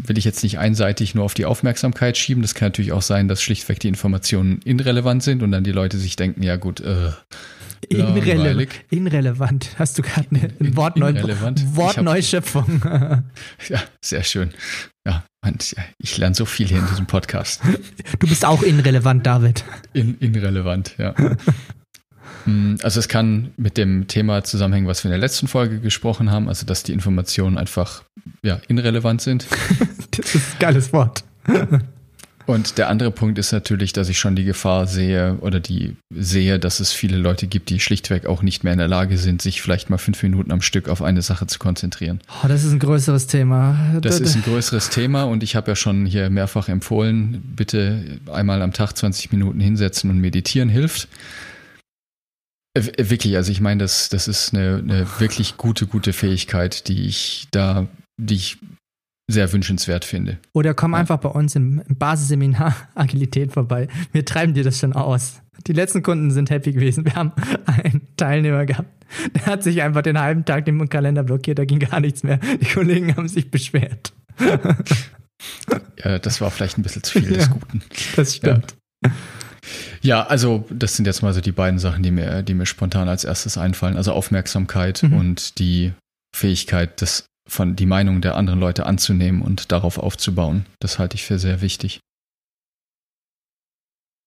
will 0.04 0.18
ich 0.18 0.26
jetzt 0.26 0.44
nicht 0.44 0.60
einseitig 0.60 1.14
nur 1.14 1.24
auf 1.24 1.34
die 1.34 1.46
Aufmerksamkeit 1.46 2.18
schieben. 2.18 2.42
Das 2.42 2.56
kann 2.56 2.68
natürlich 2.68 2.92
auch 2.92 3.02
sein, 3.02 3.28
dass 3.28 3.42
schlichtweg 3.42 3.80
die 3.80 3.88
Informationen 3.88 4.60
irrelevant 4.66 5.24
sind 5.24 5.44
und 5.44 5.52
dann 5.52 5.64
die 5.64 5.72
Leute 5.72 5.98
sich 5.98 6.16
denken, 6.16 6.44
ja 6.44 6.56
gut, 6.56 6.80
äh, 6.82 7.12
Inrele 7.90 8.68
inrelevant. 8.90 9.70
Hast 9.78 9.98
du 9.98 10.02
gerade 10.02 10.28
eine 10.32 10.50
in, 10.60 10.76
Wortneu 10.76 11.14
Wortneuschöpfung? 11.14 12.82
ja, 13.70 13.82
sehr 14.02 14.24
schön. 14.24 14.50
Ja, 15.06 15.24
ich 16.00 16.18
lerne 16.18 16.36
so 16.36 16.46
viel 16.46 16.68
hier 16.68 16.80
in 16.80 16.88
diesem 16.88 17.06
Podcast. 17.06 17.62
Du 18.20 18.28
bist 18.28 18.44
auch 18.44 18.64
inrelevant, 18.64 19.26
David. 19.26 19.64
In, 19.94 20.18
inrelevant, 20.18 20.96
ja. 20.98 21.14
Hm, 22.46 22.78
also 22.84 23.00
es 23.00 23.08
kann 23.08 23.52
mit 23.58 23.78
dem 23.78 24.08
Thema 24.08 24.44
zusammenhängen, 24.44 24.88
was 24.88 25.04
wir 25.04 25.10
in 25.10 25.14
der 25.14 25.20
letzten 25.20 25.48
Folge 25.48 25.80
gesprochen 25.80 26.32
haben, 26.32 26.48
also 26.48 26.66
dass 26.66 26.84
die 26.84 26.94
Informationen 26.94 27.58
einfach 27.58 28.04
ja, 28.44 28.60
irrelevant 28.68 29.22
sind. 29.22 29.48
das 30.12 30.36
ist 30.36 30.56
ein 30.56 30.60
geiles 30.60 30.94
Wort. 30.94 31.24
Und 32.48 32.78
der 32.78 32.88
andere 32.88 33.12
Punkt 33.12 33.38
ist 33.38 33.52
natürlich, 33.52 33.92
dass 33.92 34.08
ich 34.08 34.20
schon 34.20 34.38
die 34.38 34.46
Gefahr 34.46 34.88
sehe 34.88 35.36
oder 35.42 35.60
die 35.60 35.98
sehe, 36.10 36.60
dass 36.60 36.80
es 36.80 36.94
viele 36.94 37.18
Leute 37.18 37.46
gibt, 37.46 37.70
die 37.70 37.82
schlichtweg 37.82 38.26
auch 38.26 38.42
nicht 38.42 38.64
mehr 38.64 38.72
in 38.72 38.80
der 38.80 38.88
Lage 38.88 39.18
sind, 39.18 39.42
sich 39.42 39.62
vielleicht 39.62 39.90
mal 39.90 39.98
fünf 39.98 40.24
Minuten 40.24 40.54
am 40.54 40.62
Stück 40.62 40.88
auf 40.88 41.02
eine 41.02 41.22
Sache 41.22 41.46
zu 41.48 41.60
konzentrieren. 41.60 42.22
Oh, 42.42 42.48
das 42.48 42.64
ist 42.64 42.72
ein 42.72 42.80
größeres 42.80 43.28
Thema. 43.28 44.00
Das 44.02 44.22
ist 44.22 44.36
ein 44.36 44.44
größeres 44.44 44.90
Thema 44.90 45.24
und 45.24 45.44
ich 45.44 45.58
habe 45.58 45.72
ja 45.72 45.76
schon 45.76 46.06
hier 46.06 46.30
mehrfach 46.30 46.70
empfohlen, 46.70 47.44
bitte 47.58 48.22
einmal 48.32 48.62
am 48.62 48.72
Tag 48.72 48.94
20 48.94 49.34
Minuten 49.34 49.60
hinsetzen 49.60 50.10
und 50.10 50.20
meditieren 50.20 50.70
hilft. 50.70 51.10
Wirklich, 52.86 53.36
also 53.36 53.52
ich 53.52 53.62
meine, 53.62 53.84
das, 53.84 54.10
das 54.10 54.28
ist 54.28 54.54
eine, 54.54 54.78
eine 54.78 55.08
wirklich 55.20 55.58
gute, 55.58 55.88
gute 55.88 56.14
Fähigkeit, 56.14 56.88
die 56.88 57.08
ich 57.08 57.48
da, 57.52 57.88
die 58.18 58.36
ich 58.36 58.58
sehr 59.30 59.52
wünschenswert 59.52 60.06
finde. 60.06 60.38
Oder 60.54 60.74
komm 60.74 60.94
ja. 60.94 61.00
einfach 61.00 61.18
bei 61.18 61.30
uns 61.30 61.56
im, 61.56 61.82
Basisseminar 61.88 62.76
Agilität 62.96 63.52
vorbei. 63.52 63.88
Wir 64.12 64.26
treiben 64.26 64.54
dir 64.54 64.64
das 64.64 64.80
schon 64.80 64.94
aus. 64.94 65.42
Die 65.66 65.74
letzten 65.74 66.02
Kunden 66.04 66.32
sind 66.32 66.50
happy 66.50 66.72
gewesen. 66.72 67.04
Wir 67.06 67.16
haben 67.16 67.32
einen 67.66 68.08
Teilnehmer 68.16 68.66
gehabt, 68.66 68.90
der 69.36 69.46
hat 69.46 69.64
sich 69.64 69.82
einfach 69.82 70.02
den 70.02 70.20
halben 70.20 70.46
Tag 70.46 70.66
den 70.66 70.90
Kalender 70.90 71.24
blockiert, 71.24 71.60
da 71.60 71.66
ging 71.66 71.80
gar 71.80 72.00
nichts 72.00 72.24
mehr. 72.24 72.38
Die 72.38 72.66
Kollegen 72.66 73.16
haben 73.16 73.28
sich 73.28 73.52
beschwert. 73.52 74.14
Ja, 76.04 76.18
das 76.18 76.42
war 76.42 76.50
vielleicht 76.50 76.80
ein 76.80 76.82
bisschen 76.82 77.04
zu 77.04 77.20
viel 77.20 77.30
des 77.30 77.50
Guten. 77.52 77.84
Das 78.16 78.36
stimmt. 78.36 78.76
Ja. 79.06 79.12
Ja, 80.02 80.26
also 80.26 80.66
das 80.70 80.96
sind 80.96 81.06
jetzt 81.06 81.22
mal 81.22 81.34
so 81.34 81.42
die 81.42 81.52
beiden 81.52 81.80
Sachen, 81.80 82.04
die 82.04 82.12
mir, 82.12 82.44
die 82.44 82.54
mir 82.54 82.66
spontan 82.66 83.10
als 83.10 83.24
erstes 83.24 83.58
einfallen. 83.58 83.98
Also 83.98 84.14
Aufmerksamkeit 84.14 85.04
mhm. 85.04 85.14
und 85.14 85.60
die 85.60 85.94
Fähigkeit, 86.36 87.02
das 87.02 87.26
von 87.48 87.76
die 87.76 87.86
Meinung 87.86 88.22
der 88.22 88.36
anderen 88.36 88.60
Leute 88.60 88.86
anzunehmen 88.86 89.42
und 89.42 89.72
darauf 89.72 89.98
aufzubauen. 89.98 90.66
Das 90.80 91.00
halte 91.00 91.16
ich 91.16 91.24
für 91.24 91.40
sehr 91.40 91.62
wichtig. 91.62 92.00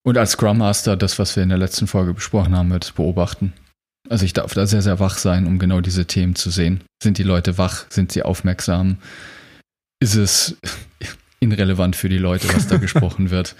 Und 0.02 0.16
als 0.16 0.32
Scrum 0.32 0.58
Master, 0.58 0.96
das, 0.96 1.18
was 1.18 1.36
wir 1.36 1.42
in 1.42 1.50
der 1.50 1.58
letzten 1.58 1.86
Folge 1.86 2.14
besprochen 2.14 2.56
haben, 2.56 2.70
wird 2.70 2.94
beobachten. 2.94 3.52
Also 4.08 4.24
ich 4.24 4.32
darf 4.32 4.54
da 4.54 4.66
sehr, 4.66 4.82
sehr 4.82 4.98
wach 4.98 5.18
sein, 5.18 5.46
um 5.46 5.58
genau 5.58 5.82
diese 5.82 6.06
Themen 6.06 6.34
zu 6.34 6.50
sehen. 6.50 6.82
Sind 7.02 7.18
die 7.18 7.22
Leute 7.22 7.58
wach? 7.58 7.84
Sind 7.90 8.10
sie 8.10 8.22
aufmerksam? 8.22 8.96
Ist 10.02 10.14
es 10.14 10.56
irrelevant 11.40 11.96
für 11.96 12.08
die 12.08 12.18
Leute, 12.18 12.52
was 12.54 12.66
da 12.66 12.76
gesprochen 12.78 13.30
wird? 13.30 13.54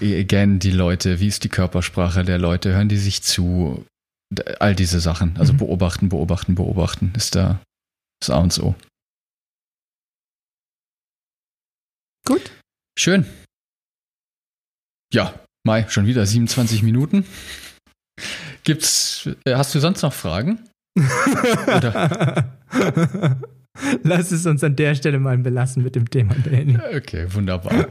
Again, 0.00 0.58
die 0.58 0.70
Leute, 0.70 1.20
wie 1.20 1.28
ist 1.28 1.44
die 1.44 1.48
Körpersprache 1.48 2.24
der 2.24 2.38
Leute? 2.38 2.72
Hören 2.72 2.88
die 2.88 2.96
sich 2.96 3.22
zu? 3.22 3.84
All 4.58 4.74
diese 4.74 5.00
Sachen. 5.00 5.36
Also 5.38 5.52
mhm. 5.52 5.58
beobachten, 5.58 6.08
beobachten, 6.08 6.54
beobachten 6.54 7.12
ist 7.16 7.34
da 7.34 7.60
das 8.20 8.30
A 8.30 8.38
und 8.38 8.58
O. 8.60 8.74
Gut. 12.26 12.50
Schön. 12.98 13.26
Ja, 15.12 15.34
Mai, 15.64 15.86
schon 15.88 16.06
wieder 16.06 16.24
27 16.26 16.82
Minuten. 16.82 17.24
Gibt's, 18.64 19.28
äh, 19.44 19.54
hast 19.54 19.74
du 19.74 19.80
sonst 19.80 20.02
noch 20.02 20.12
Fragen? 20.12 20.68
Oder? 21.66 22.58
Lass 24.02 24.30
es 24.32 24.46
uns 24.46 24.62
an 24.62 24.76
der 24.76 24.94
Stelle 24.94 25.18
mal 25.18 25.38
belassen 25.38 25.82
mit 25.82 25.94
dem 25.94 26.08
Thema, 26.10 26.34
Danny. 26.44 26.78
Okay, 26.96 27.26
wunderbar. 27.30 27.86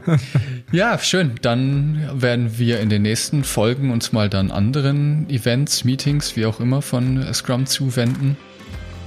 Ja, 0.70 0.98
schön. 0.98 1.32
Dann 1.42 2.08
werden 2.14 2.58
wir 2.58 2.80
in 2.80 2.88
den 2.88 3.02
nächsten 3.02 3.44
Folgen 3.44 3.90
uns 3.90 4.12
mal 4.12 4.28
dann 4.28 4.50
anderen 4.50 5.28
Events, 5.28 5.84
Meetings, 5.84 6.36
wie 6.36 6.46
auch 6.46 6.60
immer 6.60 6.82
von 6.82 7.22
Scrum 7.34 7.66
zuwenden. 7.66 8.36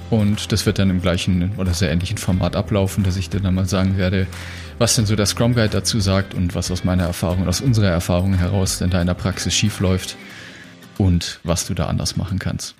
Und 0.10 0.52
das 0.52 0.66
wird 0.66 0.78
dann 0.78 0.90
im 0.90 1.02
gleichen 1.02 1.54
oder 1.58 1.74
sehr 1.74 1.92
ähnlichen 1.92 2.18
Format 2.18 2.56
ablaufen, 2.56 3.04
dass 3.04 3.18
ich 3.18 3.30
dir 3.30 3.40
dann 3.40 3.56
mal 3.56 3.66
sagen 3.66 3.98
werde, 3.98 4.28
was 4.78 4.96
denn 4.96 5.06
so 5.06 5.16
der 5.16 5.26
Scrum 5.26 5.56
Guide 5.56 5.70
dazu 5.70 6.00
sagt 6.00 6.36
und 6.36 6.54
was 6.54 6.70
aus 6.70 6.84
meiner 6.84 7.06
Erfahrung, 7.06 7.48
aus 7.48 7.62
unserer 7.62 7.90
Erfahrung 7.90 8.36
heraus 8.36 8.78
denn 8.78 8.92
da 8.92 9.02
in 9.02 9.08
der 9.08 9.16
Praxis 9.16 9.54
schief 9.56 9.80
läuft 9.80 10.16
und 10.98 11.40
was 11.44 11.66
du 11.66 11.74
da 11.74 11.88
anders 11.88 12.18
machen 12.18 12.38
kannst. 12.38 12.76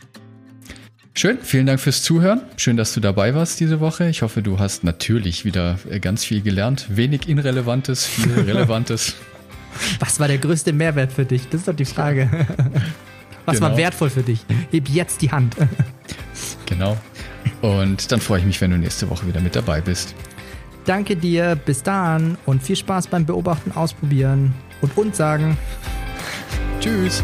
Schön, 1.18 1.38
vielen 1.42 1.66
Dank 1.66 1.80
fürs 1.80 2.04
Zuhören. 2.04 2.42
Schön, 2.58 2.76
dass 2.76 2.94
du 2.94 3.00
dabei 3.00 3.34
warst 3.34 3.62
diese 3.62 3.80
Woche. 3.80 4.10
Ich 4.10 4.22
hoffe, 4.22 4.42
du 4.42 4.60
hast 4.60 4.84
natürlich 4.84 5.46
wieder 5.46 5.80
ganz 6.02 6.26
viel 6.26 6.42
gelernt. 6.42 6.88
Wenig 6.90 7.30
Irrelevantes, 7.30 8.06
viel 8.06 8.34
Relevantes. 8.46 9.16
Was 10.00 10.20
war 10.20 10.28
der 10.28 10.40
größte 10.40 10.74
Mehrwert 10.74 11.14
für 11.14 11.24
dich? 11.24 11.48
Das 11.48 11.62
ist 11.62 11.70
doch 11.70 11.76
die 11.76 11.86
Frage. 11.86 12.30
Was 13.46 13.56
genau. 13.56 13.70
war 13.70 13.78
wertvoll 13.78 14.10
für 14.10 14.24
dich? 14.24 14.42
Heb 14.72 14.90
jetzt 14.90 15.22
die 15.22 15.32
Hand. 15.32 15.56
Genau. 16.66 16.98
Und 17.62 18.12
dann 18.12 18.20
freue 18.20 18.40
ich 18.40 18.46
mich, 18.46 18.60
wenn 18.60 18.72
du 18.72 18.78
nächste 18.78 19.10
Woche 19.10 19.26
wieder 19.26 19.40
mit 19.40 19.56
dabei 19.56 19.80
bist. 19.80 20.14
Danke 20.84 21.16
dir, 21.16 21.56
bis 21.56 21.82
dann 21.82 22.38
und 22.46 22.62
viel 22.62 22.76
Spaß 22.76 23.08
beim 23.08 23.26
Beobachten, 23.26 23.72
Ausprobieren 23.72 24.54
und 24.82 24.98
uns 24.98 25.16
sagen. 25.16 25.58
Tschüss. 26.82 27.24